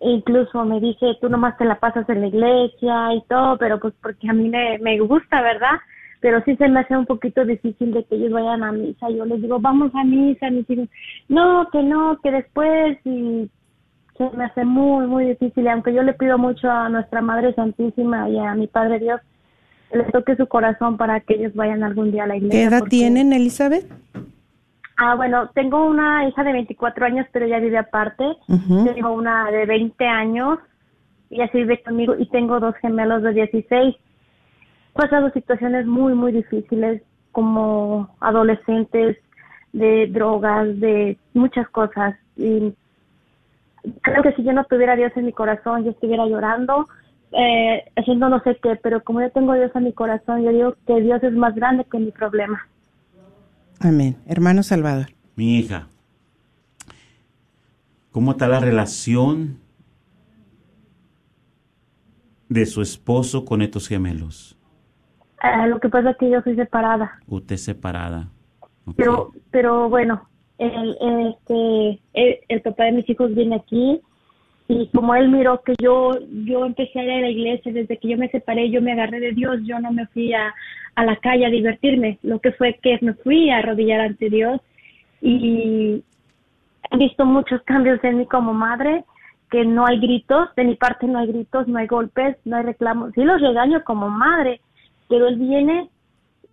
[0.00, 3.94] Incluso me dice, tú nomás te la pasas en la iglesia y todo, pero pues
[4.02, 5.78] porque a mí me, me gusta, ¿verdad?
[6.20, 9.08] Pero sí se me hace un poquito difícil de que ellos vayan a misa.
[9.10, 10.88] Yo les digo, vamos a misa, mis hijos.
[11.28, 13.50] No, que no, que después y
[14.16, 15.68] se me hace muy, muy difícil.
[15.68, 19.20] Aunque yo le pido mucho a nuestra Madre Santísima y a mi Padre Dios,
[19.94, 22.60] le toque su corazón para que ellos vayan algún día a la iglesia.
[22.60, 23.86] ¿Qué edad porque- tienen, Elizabeth?
[24.96, 28.24] Ah, bueno, tengo una hija de 24 años, pero ella vive aparte.
[28.46, 30.58] Tengo una de 20 años,
[31.30, 33.96] y así vive conmigo, y tengo dos gemelos de 16.
[33.96, 39.16] He pasado situaciones muy, muy difíciles, como adolescentes,
[39.72, 42.14] de drogas, de muchas cosas.
[42.36, 42.72] Y
[44.02, 46.86] creo que si yo no tuviera a Dios en mi corazón, yo estuviera llorando,
[47.36, 50.50] eh, haciendo no sé qué, pero como yo tengo a Dios en mi corazón, yo
[50.50, 52.68] digo que Dios es más grande que mi problema.
[53.80, 54.16] Amén.
[54.26, 55.06] Hermano Salvador.
[55.34, 55.88] Mi hija,
[58.12, 59.58] ¿cómo está la relación
[62.48, 64.56] de su esposo con estos gemelos?
[65.42, 67.18] Eh, lo que pasa es que yo soy separada.
[67.26, 68.28] Usted separada.
[68.96, 70.28] Pero, pero bueno,
[70.58, 70.96] el,
[71.32, 74.00] este, el, el papá de mis hijos viene aquí
[74.66, 76.12] y como él miró que yo,
[76.44, 79.20] yo empecé a ir a la iglesia desde que yo me separé, yo me agarré
[79.20, 80.54] de Dios, yo no me fui a,
[80.94, 84.60] a la calle a divertirme, lo que fue que me fui a arrodillar ante Dios
[85.20, 86.02] y
[86.90, 89.04] he visto muchos cambios en mí como madre,
[89.50, 92.64] que no hay gritos, de mi parte no hay gritos, no hay golpes, no hay
[92.64, 94.60] reclamos, sí los regaño como madre,
[95.08, 95.90] pero él viene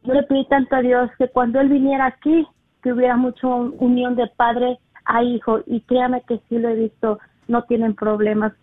[0.04, 2.48] yo le pedí tanto a Dios que cuando él viniera aquí,
[2.82, 5.60] que hubiera mucha unión de padre a hijo.
[5.68, 7.20] Y créame que sí lo he visto,
[7.52, 8.54] no tienen problemas.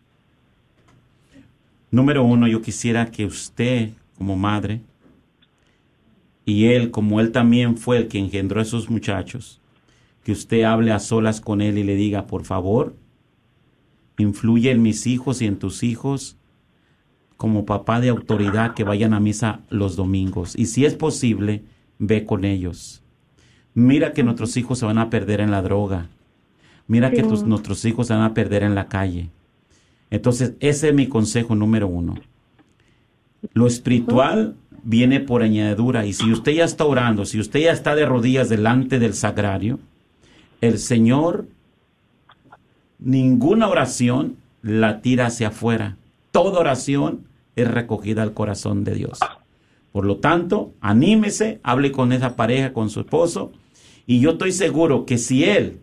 [1.90, 4.80] Número uno, yo quisiera que usted, como madre,
[6.44, 9.60] y él, como él también fue el que engendró a esos muchachos,
[10.24, 12.94] que usted hable a solas con él y le diga, por favor,
[14.18, 16.36] influye en mis hijos y en tus hijos
[17.36, 20.58] como papá de autoridad que vayan a misa los domingos.
[20.58, 21.62] Y si es posible,
[21.98, 23.02] ve con ellos.
[23.74, 26.08] Mira que nuestros hijos se van a perder en la droga.
[26.88, 29.28] Mira que tus- nuestros hijos se van a perder en la calle.
[30.10, 32.14] Entonces, ese es mi consejo número uno.
[33.52, 36.06] Lo espiritual viene por añadidura.
[36.06, 39.78] Y si usted ya está orando, si usted ya está de rodillas delante del sagrario,
[40.62, 41.46] el Señor,
[42.98, 45.96] ninguna oración la tira hacia afuera.
[46.32, 47.24] Toda oración
[47.54, 49.18] es recogida al corazón de Dios.
[49.92, 53.52] Por lo tanto, anímese, hable con esa pareja, con su esposo,
[54.06, 55.80] y yo estoy seguro que si él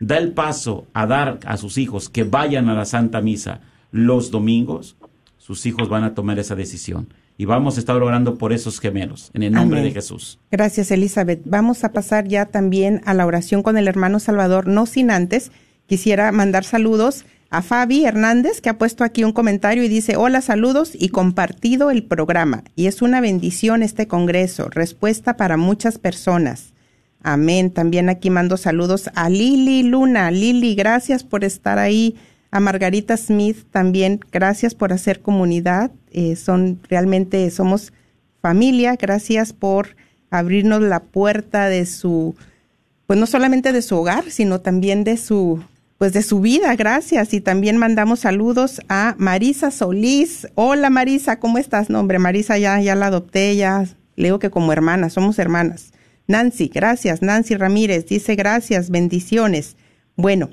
[0.00, 4.30] da el paso a dar a sus hijos que vayan a la Santa Misa los
[4.30, 4.96] domingos,
[5.38, 7.08] sus hijos van a tomar esa decisión.
[7.40, 9.90] Y vamos a estar orando por esos gemelos, en el nombre Amén.
[9.90, 10.40] de Jesús.
[10.50, 11.40] Gracias, Elizabeth.
[11.44, 15.52] Vamos a pasar ya también a la oración con el hermano Salvador, no sin antes.
[15.86, 20.40] Quisiera mandar saludos a Fabi Hernández, que ha puesto aquí un comentario y dice, hola,
[20.40, 22.64] saludos y compartido el programa.
[22.74, 26.72] Y es una bendición este congreso, respuesta para muchas personas.
[27.28, 27.70] Amén.
[27.70, 30.30] También aquí mando saludos a Lili Luna.
[30.30, 32.16] Lili, gracias por estar ahí.
[32.50, 35.90] A Margarita Smith también, gracias por hacer comunidad.
[36.10, 37.92] Eh, son realmente, somos
[38.40, 38.96] familia.
[38.96, 39.94] Gracias por
[40.30, 42.34] abrirnos la puerta de su,
[43.06, 45.62] pues no solamente de su hogar, sino también de su,
[45.98, 46.74] pues de su vida.
[46.76, 47.34] Gracias.
[47.34, 50.48] Y también mandamos saludos a Marisa Solís.
[50.54, 51.90] Hola Marisa, ¿cómo estás?
[51.90, 53.84] No, hombre, Marisa ya, ya la adopté, ya
[54.16, 55.92] le digo que como hermana, somos hermanas.
[56.28, 57.22] Nancy, gracias.
[57.22, 59.78] Nancy Ramírez dice gracias, bendiciones.
[60.14, 60.50] Bueno,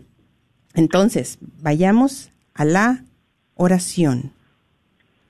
[0.74, 3.04] entonces, vayamos a la
[3.56, 4.32] oración.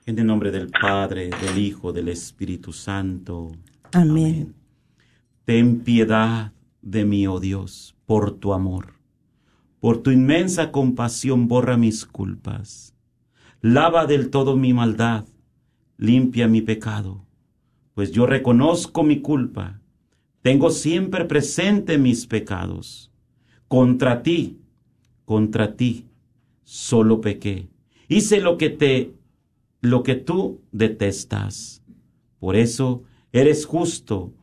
[0.06, 3.56] En el nombre del Padre, del Hijo, del Espíritu Santo.
[3.90, 4.54] Amén.
[5.44, 8.94] Ten piedad de mí, oh Dios, por tu amor.
[9.80, 12.94] Por tu inmensa compasión borra mis culpas.
[13.62, 15.24] Lava del todo mi maldad,
[15.96, 17.24] limpia mi pecado,
[17.94, 19.80] pues yo reconozco mi culpa.
[20.46, 23.10] Tengo siempre presente mis pecados.
[23.66, 24.60] Contra ti,
[25.24, 26.06] contra ti,
[26.62, 27.66] solo pequé.
[28.06, 29.12] Hice lo que te,
[29.80, 31.82] lo que tú detestas.
[32.38, 34.34] Por eso eres justo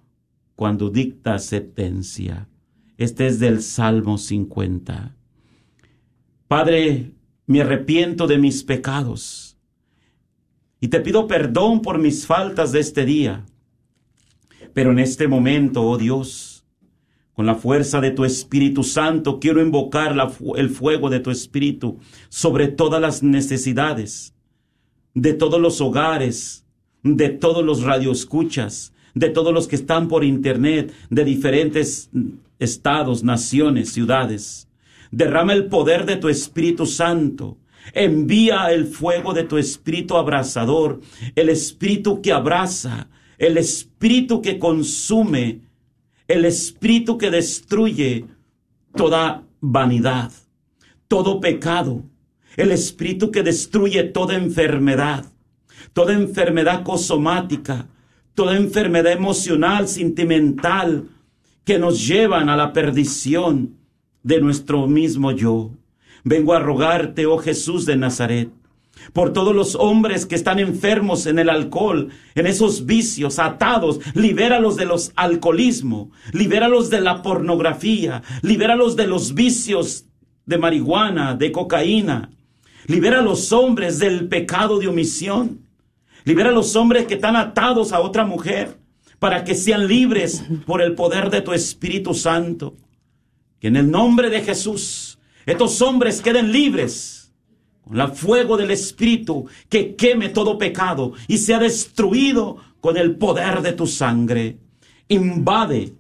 [0.58, 2.50] cuando dictas sentencia.
[2.98, 5.16] Este es del Salmo 50.
[6.50, 7.14] Padre,
[7.46, 9.58] me arrepiento de mis pecados
[10.82, 13.46] y te pido perdón por mis faltas de este día.
[14.74, 16.66] Pero en este momento, oh Dios,
[17.34, 20.16] con la fuerza de tu Espíritu Santo, quiero invocar
[20.56, 21.98] el fuego de tu Espíritu
[22.30, 24.36] sobre todas las necesidades,
[25.14, 26.66] de todos los hogares,
[27.04, 32.10] de todos los radioescuchas, de todos los que están por internet, de diferentes
[32.60, 34.68] estados, naciones, ciudades.
[35.12, 37.58] Derrama el poder de tu Espíritu Santo.
[37.94, 41.02] Envía el fuego de tu Espíritu abrasador,
[41.36, 45.62] el Espíritu que abraza, el Espíritu que consume,
[46.28, 48.26] el Espíritu que destruye
[48.96, 50.32] toda vanidad,
[51.08, 52.04] todo pecado,
[52.58, 55.26] el Espíritu que destruye toda enfermedad,
[55.94, 57.88] toda enfermedad cosomática,
[58.36, 61.10] toda enfermedad emocional, sentimental,
[61.64, 63.78] que nos llevan a la perdición
[64.22, 65.72] de nuestro mismo yo.
[66.24, 68.50] Vengo a rogarte, oh Jesús de Nazaret,
[69.12, 74.76] por todos los hombres que están enfermos en el alcohol, en esos vicios, atados, libéralos
[74.76, 80.06] de los alcoholismo, libéralos de la pornografía, libéralos de los vicios
[80.46, 82.32] de marihuana, de cocaína,
[82.88, 85.68] libera a los hombres del pecado de omisión,
[86.24, 88.78] libera a los hombres que están atados a otra mujer,
[89.20, 92.76] para que sean libres por el poder de tu Espíritu Santo.
[93.62, 97.23] Que en el nombre de Jesús, estos hombres queden libres
[97.84, 103.62] con el fuego del Espíritu que queme todo pecado y sea destruido con el poder
[103.62, 104.58] de tu sangre.
[105.08, 105.94] Invade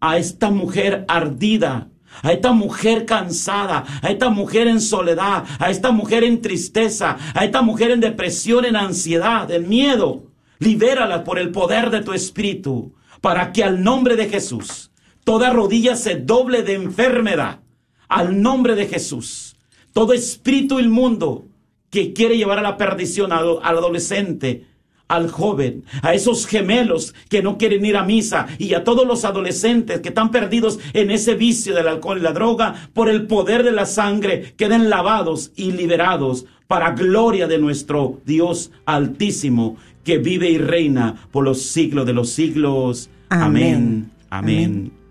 [0.00, 1.88] a esta mujer ardida,
[2.22, 7.44] a esta mujer cansada, a esta mujer en soledad, a esta mujer en tristeza, a
[7.44, 10.24] esta mujer en depresión, en ansiedad, en miedo.
[10.58, 14.90] Libérala por el poder de tu Espíritu, para que al nombre de Jesús
[15.24, 17.60] toda rodilla se doble de enfermedad.
[18.08, 19.55] Al nombre de Jesús,
[19.96, 21.46] todo espíritu inmundo
[21.88, 24.66] que quiere llevar a la perdición al, al adolescente,
[25.08, 29.24] al joven, a esos gemelos que no quieren ir a misa y a todos los
[29.24, 33.62] adolescentes que están perdidos en ese vicio del alcohol y la droga, por el poder
[33.62, 40.50] de la sangre, queden lavados y liberados para gloria de nuestro Dios altísimo, que vive
[40.50, 43.08] y reina por los siglos de los siglos.
[43.30, 44.10] Amén.
[44.28, 44.60] Amén.
[44.68, 45.05] Amén.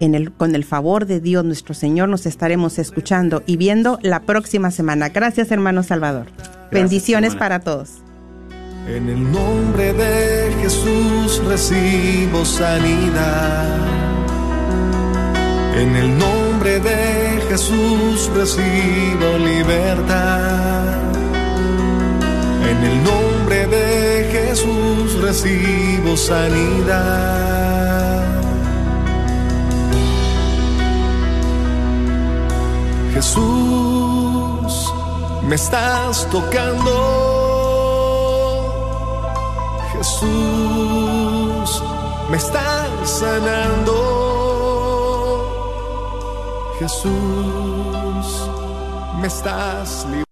[0.00, 4.22] En el, con el favor de Dios nuestro Señor nos estaremos escuchando y viendo la
[4.22, 5.10] próxima semana.
[5.10, 6.26] Gracias, hermano Salvador.
[6.72, 7.38] Bendiciones hermana.
[7.38, 7.90] para todos.
[8.88, 13.76] En el nombre de Jesús recibo sanidad.
[15.76, 20.94] En el nombre de Jesús recibo libertad.
[22.70, 27.60] En el nombre de Jesús recibo sanidad.
[33.12, 34.94] Jesús,
[35.42, 36.94] me estás tocando.
[39.92, 41.82] Jesús,
[42.30, 43.94] me estás sanando.
[46.78, 48.48] Jesús,
[49.20, 50.29] me estás librando.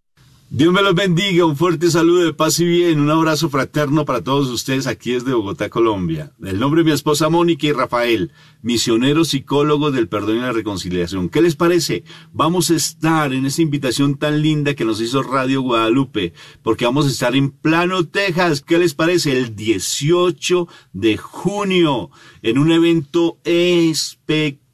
[0.50, 4.24] Dios me los bendiga, un fuerte saludo de paz y bien, un abrazo fraterno para
[4.24, 6.32] todos ustedes aquí desde Bogotá, Colombia.
[6.42, 8.32] El nombre de mi esposa Mónica y Rafael,
[8.62, 11.28] misioneros psicólogos del perdón y la reconciliación.
[11.28, 12.02] ¿Qué les parece?
[12.32, 16.32] Vamos a estar en esa invitación tan linda que nos hizo Radio Guadalupe,
[16.62, 18.62] porque vamos a estar en Plano, Texas.
[18.62, 19.36] ¿Qué les parece?
[19.36, 24.67] El 18 de junio, en un evento espectacular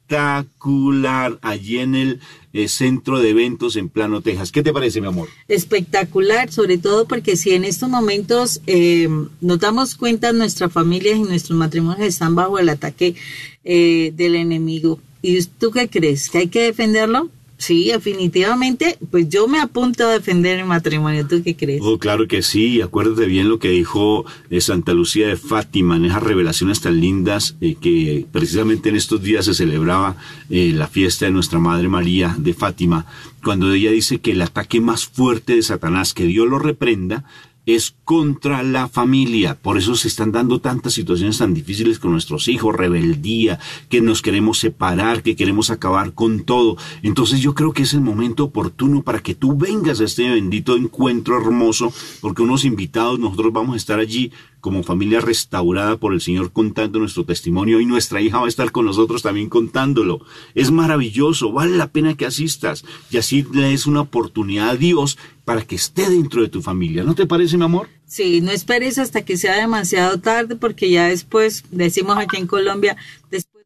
[1.41, 2.19] allí en el
[2.53, 4.51] eh, centro de eventos en Plano, Texas.
[4.51, 5.29] ¿Qué te parece, mi amor?
[5.47, 9.07] espectacular, sobre todo porque si en estos momentos eh,
[9.41, 13.15] nos damos cuenta, nuestras familias y nuestros matrimonios están bajo el ataque
[13.63, 14.99] eh, del enemigo.
[15.21, 16.29] ¿Y tú qué crees?
[16.29, 17.29] ¿Que hay que defenderlo?
[17.57, 21.25] Sí, definitivamente, pues yo me apunto a defender el matrimonio.
[21.25, 21.81] ¿Tú qué crees?
[21.81, 22.81] Oh, claro que sí.
[22.81, 27.55] Acuérdate bien lo que dijo eh, Santa Lucía de Fátima en esas revelaciones tan lindas
[27.61, 30.17] eh, que precisamente en estos días se celebraba
[30.49, 33.05] eh, la fiesta de nuestra Madre María de Fátima,
[33.41, 37.23] cuando ella dice que el ataque más fuerte de Satanás, que Dios lo reprenda,
[37.65, 39.55] es contra la familia.
[39.55, 43.59] Por eso se están dando tantas situaciones tan difíciles con nuestros hijos, rebeldía,
[43.89, 46.77] que nos queremos separar, que queremos acabar con todo.
[47.01, 50.75] Entonces yo creo que es el momento oportuno para que tú vengas a este bendito
[50.75, 54.31] encuentro hermoso, porque unos invitados, nosotros vamos a estar allí
[54.65, 58.71] como familia restaurada por el Señor contando nuestro testimonio y nuestra hija va a estar
[58.71, 60.25] con nosotros también contándolo.
[60.55, 65.19] Es maravilloso, vale la pena que asistas y así le des una oportunidad a Dios
[65.43, 67.03] para que esté dentro de tu familia.
[67.03, 67.89] ¿No te parece, mi amor?
[68.07, 72.97] Sí, no esperes hasta que sea demasiado tarde porque ya después, decimos aquí en Colombia,
[73.29, 73.65] después